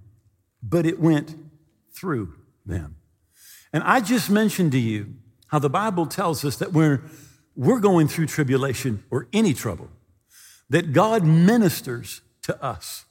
but 0.62 0.86
it 0.86 1.00
went 1.00 1.34
through 1.92 2.34
them. 2.64 2.96
And 3.72 3.82
I 3.82 4.00
just 4.00 4.30
mentioned 4.30 4.72
to 4.72 4.78
you 4.78 5.14
how 5.48 5.58
the 5.58 5.70
Bible 5.70 6.06
tells 6.06 6.44
us 6.44 6.56
that 6.56 6.72
when 6.72 7.02
we're 7.54 7.80
going 7.80 8.08
through 8.08 8.26
tribulation 8.26 9.04
or 9.10 9.28
any 9.32 9.54
trouble, 9.54 9.88
that 10.68 10.92
God 10.92 11.24
ministers 11.24 12.20
to 12.42 12.62
us 12.62 13.04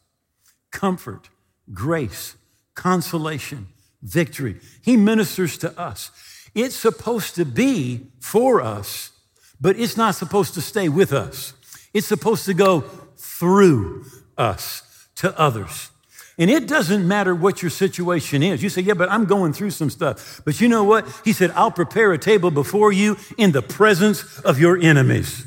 comfort, 0.71 1.29
grace, 1.73 2.35
consolation, 2.75 3.67
victory. 4.01 4.59
He 4.81 4.97
ministers 4.97 5.57
to 5.59 5.77
us. 5.79 6.11
It's 6.53 6.75
supposed 6.75 7.35
to 7.35 7.45
be 7.45 8.07
for 8.19 8.61
us, 8.61 9.11
but 9.59 9.77
it's 9.77 9.97
not 9.97 10.15
supposed 10.15 10.53
to 10.55 10.61
stay 10.61 10.89
with 10.89 11.13
us. 11.13 11.53
It's 11.93 12.07
supposed 12.07 12.45
to 12.45 12.53
go 12.53 12.81
through 13.17 14.05
us 14.37 15.07
to 15.15 15.37
others. 15.39 15.91
And 16.37 16.49
it 16.49 16.67
doesn't 16.67 17.07
matter 17.07 17.33
what 17.33 17.61
your 17.61 17.71
situation 17.71 18.43
is. 18.43 18.61
You 18.61 18.69
say, 18.69 18.81
Yeah, 18.81 18.93
but 18.93 19.09
I'm 19.09 19.25
going 19.25 19.53
through 19.53 19.71
some 19.71 19.89
stuff. 19.89 20.41
But 20.43 20.59
you 20.59 20.67
know 20.67 20.83
what? 20.83 21.07
He 21.23 21.31
said, 21.31 21.51
I'll 21.51 21.71
prepare 21.71 22.11
a 22.11 22.17
table 22.17 22.51
before 22.51 22.91
you 22.91 23.17
in 23.37 23.53
the 23.53 23.61
presence 23.61 24.39
of 24.39 24.59
your 24.59 24.77
enemies. 24.77 25.45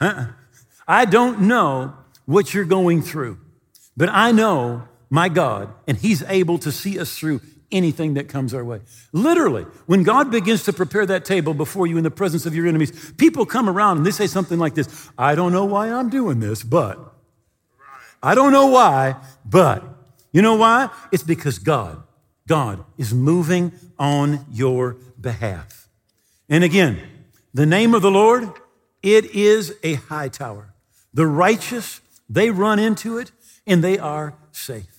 Uh-uh. 0.00 0.26
I 0.86 1.06
don't 1.06 1.42
know 1.42 1.94
what 2.26 2.52
you're 2.52 2.64
going 2.64 3.02
through, 3.02 3.38
but 3.96 4.08
I 4.10 4.32
know 4.32 4.86
my 5.08 5.28
God, 5.28 5.72
and 5.86 5.96
He's 5.96 6.22
able 6.24 6.58
to 6.58 6.70
see 6.70 6.98
us 6.98 7.16
through 7.16 7.40
anything 7.72 8.14
that 8.14 8.28
comes 8.28 8.54
our 8.54 8.64
way. 8.64 8.80
Literally, 9.12 9.64
when 9.86 10.02
God 10.02 10.30
begins 10.30 10.64
to 10.64 10.72
prepare 10.72 11.06
that 11.06 11.24
table 11.24 11.54
before 11.54 11.86
you 11.86 11.98
in 11.98 12.04
the 12.04 12.10
presence 12.10 12.46
of 12.46 12.54
your 12.54 12.66
enemies, 12.66 13.12
people 13.16 13.46
come 13.46 13.68
around 13.68 13.98
and 13.98 14.06
they 14.06 14.10
say 14.10 14.26
something 14.26 14.58
like 14.58 14.74
this 14.74 15.10
I 15.18 15.34
don't 15.34 15.52
know 15.52 15.64
why 15.64 15.90
I'm 15.90 16.10
doing 16.10 16.40
this, 16.40 16.62
but. 16.62 17.12
I 18.22 18.34
don't 18.34 18.52
know 18.52 18.66
why, 18.66 19.16
but. 19.44 19.84
You 20.32 20.42
know 20.42 20.56
why? 20.56 20.90
It's 21.12 21.22
because 21.22 21.58
God, 21.58 22.02
God 22.46 22.84
is 22.98 23.14
moving 23.14 23.72
on 23.98 24.44
your 24.50 24.98
behalf. 25.20 25.88
And 26.48 26.62
again, 26.62 27.00
the 27.54 27.66
name 27.66 27.94
of 27.94 28.02
the 28.02 28.10
Lord, 28.10 28.52
it 29.02 29.24
is 29.34 29.74
a 29.82 29.94
high 29.94 30.28
tower. 30.28 30.74
The 31.14 31.26
righteous, 31.26 32.00
they 32.28 32.50
run 32.50 32.78
into 32.78 33.16
it 33.16 33.32
and 33.66 33.82
they 33.82 33.98
are 33.98 34.34
safe. 34.52 34.95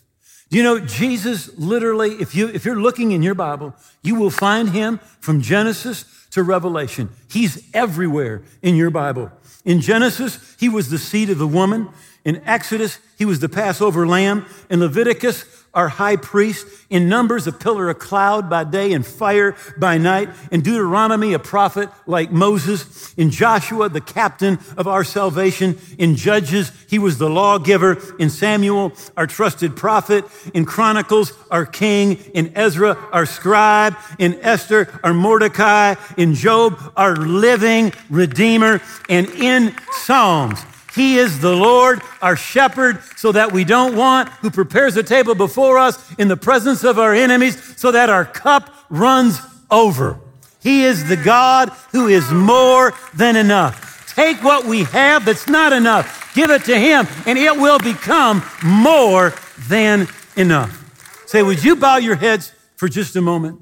You 0.49 0.63
know 0.63 0.79
Jesus 0.79 1.57
literally, 1.57 2.11
if, 2.21 2.33
you, 2.33 2.47
if 2.47 2.63
you're 2.63 2.79
looking 2.79 3.11
in 3.11 3.21
your 3.21 3.35
Bible, 3.35 3.75
you 4.01 4.15
will 4.15 4.29
find 4.29 4.69
him 4.69 4.99
from 5.19 5.41
Genesis 5.41 6.05
to 6.31 6.43
Revelation. 6.43 7.09
He's 7.29 7.69
everywhere 7.73 8.43
in 8.61 8.75
your 8.75 8.89
Bible. 8.89 9.31
In 9.65 9.81
Genesis, 9.81 10.55
he 10.57 10.69
was 10.69 10.89
the 10.89 10.97
seed 10.97 11.29
of 11.29 11.37
the 11.37 11.47
woman. 11.47 11.89
In 12.23 12.41
Exodus, 12.45 12.99
he 13.17 13.25
was 13.25 13.41
the 13.41 13.49
Passover 13.49 14.07
lamb. 14.07 14.45
In 14.69 14.79
Leviticus, 14.79 15.56
our 15.77 15.87
high 15.89 16.15
priest. 16.15 16.67
In 16.89 17.07
Numbers, 17.07 17.45
a 17.45 17.51
pillar 17.51 17.89
of 17.89 17.99
cloud 17.99 18.49
by 18.49 18.63
day 18.63 18.93
and 18.93 19.05
fire 19.05 19.55
by 19.77 19.99
night. 19.99 20.29
In 20.51 20.61
Deuteronomy, 20.61 21.33
a 21.33 21.39
prophet 21.39 21.89
like 22.07 22.31
Moses. 22.31 23.13
In 23.13 23.29
Joshua, 23.29 23.87
the 23.87 24.01
captain 24.01 24.57
of 24.75 24.87
our 24.87 25.03
salvation. 25.03 25.77
In 25.99 26.15
Judges, 26.15 26.71
he 26.89 26.97
was 26.97 27.19
the 27.19 27.29
lawgiver. 27.29 28.01
In 28.17 28.31
Samuel, 28.31 28.91
our 29.15 29.27
trusted 29.27 29.75
prophet. 29.75 30.25
In 30.55 30.65
Chronicles, 30.65 31.31
our 31.51 31.65
king. 31.65 32.15
In 32.33 32.57
Ezra, 32.57 32.97
our 33.11 33.27
scribe. 33.27 33.95
In 34.17 34.39
Esther, 34.41 34.99
our 35.03 35.13
Mordecai. 35.13 35.93
In 36.17 36.33
Job, 36.33 36.91
our 36.97 37.15
living 37.15 37.93
redeemer. 38.09 38.81
And 39.09 39.29
in 39.29 39.75
Psalms, 39.91 40.59
he 40.97 41.17
is 41.17 41.39
the 41.39 41.55
Lord, 41.55 42.01
our 42.21 42.35
shepherd, 42.35 42.99
so 43.15 43.31
that 43.31 43.51
we 43.51 43.63
don't 43.63 43.95
want, 43.95 44.29
who 44.29 44.49
prepares 44.49 44.97
a 44.97 45.03
table 45.03 45.35
before 45.35 45.77
us 45.77 46.13
in 46.15 46.27
the 46.27 46.35
presence 46.35 46.83
of 46.83 46.97
our 46.97 47.13
enemies, 47.13 47.79
so 47.79 47.91
that 47.91 48.09
our 48.09 48.25
cup 48.25 48.73
runs 48.89 49.39
over. 49.69 50.19
He 50.59 50.83
is 50.83 51.07
the 51.07 51.15
God 51.15 51.69
who 51.91 52.07
is 52.07 52.29
more 52.31 52.93
than 53.13 53.35
enough. 53.35 54.13
Take 54.15 54.43
what 54.43 54.65
we 54.65 54.83
have 54.85 55.23
that's 55.23 55.47
not 55.47 55.71
enough, 55.71 56.33
give 56.33 56.49
it 56.49 56.65
to 56.65 56.77
Him, 56.77 57.07
and 57.27 57.37
it 57.37 57.55
will 57.55 57.77
become 57.77 58.43
more 58.65 59.33
than 59.69 60.07
enough. 60.35 60.83
Say, 61.27 61.43
would 61.43 61.63
you 61.63 61.75
bow 61.75 61.97
your 61.97 62.15
heads 62.15 62.51
for 62.75 62.89
just 62.89 63.15
a 63.15 63.21
moment? 63.21 63.61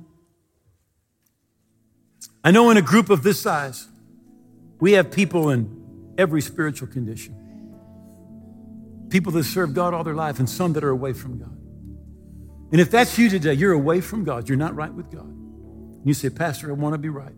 I 2.43 2.51
know 2.51 2.69
in 2.69 2.77
a 2.77 2.81
group 2.81 3.09
of 3.09 3.23
this 3.23 3.41
size, 3.41 3.87
we 4.79 4.93
have 4.93 5.11
people 5.11 5.49
in 5.49 5.84
every 6.17 6.41
spiritual 6.41 6.87
condition. 6.87 7.41
People 9.09 9.31
that 9.33 9.43
serve 9.43 9.73
God 9.73 9.93
all 9.93 10.03
their 10.03 10.15
life 10.15 10.39
and 10.39 10.49
some 10.49 10.73
that 10.73 10.83
are 10.83 10.89
away 10.89 11.13
from 11.13 11.39
God. 11.39 11.57
And 12.71 12.81
if 12.81 12.91
that's 12.91 13.17
you 13.17 13.29
today, 13.29 13.53
you're 13.53 13.73
away 13.73 14.01
from 14.01 14.23
God, 14.23 14.49
you're 14.49 14.57
not 14.57 14.75
right 14.75 14.93
with 14.93 15.11
God. 15.11 15.31
You 16.03 16.13
say, 16.13 16.29
Pastor, 16.29 16.69
I 16.69 16.73
want 16.73 16.93
to 16.93 16.97
be 16.97 17.09
right. 17.09 17.35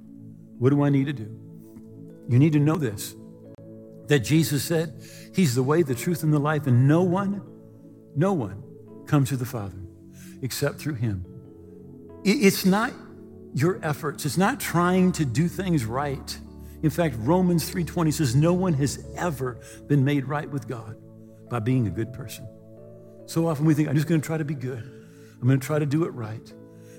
What 0.58 0.72
do 0.72 0.84
I 0.84 0.90
need 0.90 1.06
to 1.06 1.14
do? 1.14 1.30
You 2.28 2.40
need 2.40 2.54
to 2.54 2.60
know 2.60 2.76
this 2.76 3.16
that 4.08 4.20
Jesus 4.20 4.64
said, 4.64 5.02
He's 5.36 5.54
the 5.56 5.64
way, 5.64 5.84
the 5.84 5.96
truth, 5.96 6.24
and 6.24 6.34
the 6.34 6.40
life, 6.40 6.66
and 6.66 6.88
no 6.88 7.04
one, 7.04 7.42
no 8.16 8.34
one 8.34 8.64
comes 9.06 9.30
to 9.30 9.38
the 9.38 9.46
Father 9.46 9.78
except 10.42 10.80
through 10.80 10.96
Him. 10.96 11.26
It's 12.24 12.66
not 12.66 12.94
your 13.54 13.80
efforts, 13.84 14.26
it's 14.26 14.38
not 14.38 14.60
trying 14.60 15.12
to 15.14 15.26
do 15.26 15.48
things 15.48 15.86
right. 15.86 16.40
In 16.84 16.90
fact, 16.90 17.16
Romans 17.20 17.70
3:20 17.70 18.12
says 18.12 18.36
no 18.36 18.54
one 18.54 18.74
has 18.74 19.04
ever 19.16 19.60
been 19.88 20.04
made 20.04 20.26
right 20.26 20.50
with 20.50 20.68
God 20.68 20.96
by 21.50 21.60
being 21.60 21.88
a 21.88 21.90
good 21.90 22.14
person. 22.14 22.48
So 23.26 23.48
often 23.48 23.66
we 23.66 23.74
think 23.74 23.90
I'm 23.90 23.96
just 23.96 24.08
going 24.08 24.22
to 24.22 24.26
try 24.26 24.38
to 24.38 24.46
be 24.46 24.54
good. 24.54 24.84
I'm 25.42 25.48
going 25.48 25.60
to 25.60 25.66
try 25.66 25.80
to 25.80 25.86
do 25.86 26.04
it 26.06 26.10
right. 26.10 26.54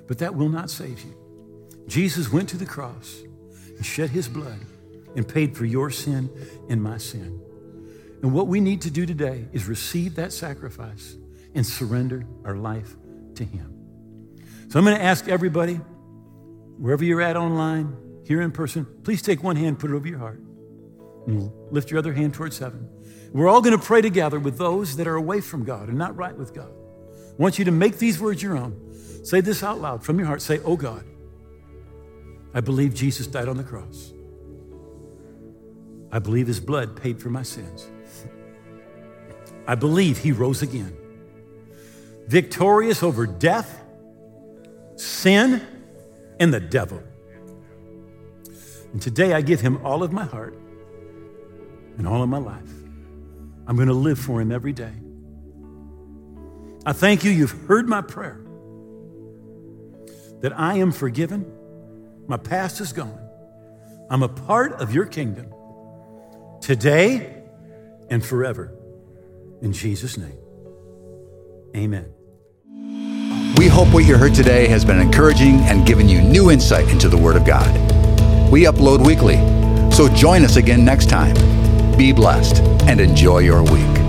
But 0.06 0.18
that 0.18 0.34
will 0.34 0.48
not 0.48 0.70
save 0.70 1.00
you. 1.02 1.14
Jesus 1.86 2.32
went 2.32 2.48
to 2.50 2.56
the 2.56 2.66
cross 2.66 3.22
and 3.76 3.84
shed 3.84 4.10
his 4.10 4.28
blood 4.28 4.58
and 5.16 5.26
paid 5.26 5.56
for 5.56 5.64
your 5.64 5.90
sin 5.90 6.30
and 6.68 6.82
my 6.82 6.98
sin. 6.98 7.40
And 8.22 8.32
what 8.32 8.48
we 8.48 8.60
need 8.60 8.82
to 8.82 8.90
do 8.90 9.06
today 9.06 9.46
is 9.52 9.66
receive 9.66 10.16
that 10.16 10.32
sacrifice 10.32 11.16
and 11.54 11.64
surrender 11.64 12.26
our 12.44 12.56
life 12.56 12.96
to 13.36 13.44
him. 13.44 13.74
So 14.68 14.78
I'm 14.78 14.84
going 14.84 14.96
to 14.98 15.02
ask 15.02 15.28
everybody, 15.28 15.74
wherever 16.78 17.04
you're 17.04 17.22
at 17.22 17.36
online, 17.36 17.96
here 18.28 18.42
in 18.42 18.52
person, 18.52 18.86
please 19.04 19.22
take 19.22 19.42
one 19.42 19.56
hand, 19.56 19.78
put 19.78 19.90
it 19.90 19.94
over 19.94 20.06
your 20.06 20.18
heart, 20.18 20.38
and 21.26 21.50
lift 21.70 21.90
your 21.90 21.98
other 21.98 22.12
hand 22.12 22.34
towards 22.34 22.58
heaven. 22.58 22.86
We're 23.32 23.48
all 23.48 23.62
going 23.62 23.76
to 23.76 23.82
pray 23.82 24.02
together 24.02 24.38
with 24.38 24.58
those 24.58 24.96
that 24.96 25.06
are 25.06 25.14
away 25.14 25.40
from 25.40 25.64
God 25.64 25.88
and 25.88 25.96
not 25.96 26.14
right 26.14 26.36
with 26.36 26.54
God. 26.54 26.70
I 26.70 27.42
want 27.42 27.58
you 27.58 27.64
to 27.64 27.70
make 27.70 27.96
these 27.96 28.20
words 28.20 28.42
your 28.42 28.58
own. 28.58 28.78
Say 29.24 29.40
this 29.40 29.62
out 29.62 29.80
loud 29.80 30.04
from 30.04 30.18
your 30.18 30.26
heart. 30.26 30.42
Say, 30.42 30.60
Oh 30.62 30.76
God, 30.76 31.04
I 32.52 32.60
believe 32.60 32.92
Jesus 32.92 33.26
died 33.26 33.48
on 33.48 33.56
the 33.56 33.64
cross. 33.64 34.12
I 36.12 36.18
believe 36.18 36.46
his 36.46 36.60
blood 36.60 37.00
paid 37.00 37.22
for 37.22 37.30
my 37.30 37.42
sins. 37.42 37.88
I 39.66 39.74
believe 39.74 40.18
he 40.18 40.32
rose 40.32 40.60
again, 40.60 40.94
victorious 42.26 43.02
over 43.02 43.26
death, 43.26 43.82
sin, 44.96 45.62
and 46.38 46.52
the 46.52 46.60
devil. 46.60 47.02
And 48.92 49.02
today 49.02 49.32
I 49.32 49.40
give 49.40 49.60
him 49.60 49.84
all 49.84 50.02
of 50.02 50.12
my 50.12 50.24
heart 50.24 50.58
and 51.98 52.06
all 52.06 52.22
of 52.22 52.28
my 52.28 52.38
life. 52.38 52.70
I'm 53.66 53.76
going 53.76 53.88
to 53.88 53.94
live 53.94 54.18
for 54.18 54.40
him 54.40 54.50
every 54.50 54.72
day. 54.72 54.92
I 56.86 56.92
thank 56.92 57.22
you, 57.22 57.30
you've 57.30 57.66
heard 57.66 57.88
my 57.88 58.00
prayer 58.00 58.40
that 60.40 60.58
I 60.58 60.76
am 60.76 60.92
forgiven, 60.92 61.52
my 62.26 62.36
past 62.36 62.80
is 62.80 62.92
gone. 62.92 63.18
I'm 64.08 64.22
a 64.22 64.28
part 64.28 64.72
of 64.74 64.94
your 64.94 65.04
kingdom 65.04 65.52
today 66.60 67.42
and 68.08 68.24
forever. 68.24 68.72
In 69.60 69.72
Jesus' 69.72 70.16
name, 70.16 70.38
amen. 71.76 72.14
We 73.58 73.66
hope 73.66 73.92
what 73.92 74.04
you 74.04 74.16
heard 74.16 74.34
today 74.34 74.68
has 74.68 74.84
been 74.84 75.00
encouraging 75.00 75.56
and 75.62 75.86
given 75.86 76.08
you 76.08 76.22
new 76.22 76.50
insight 76.50 76.88
into 76.88 77.08
the 77.08 77.18
Word 77.18 77.36
of 77.36 77.44
God. 77.44 77.97
We 78.50 78.64
upload 78.64 79.04
weekly, 79.04 79.36
so 79.92 80.08
join 80.08 80.42
us 80.42 80.56
again 80.56 80.82
next 80.82 81.10
time. 81.10 81.34
Be 81.98 82.12
blessed 82.12 82.62
and 82.88 82.98
enjoy 82.98 83.40
your 83.40 83.62
week. 83.62 84.07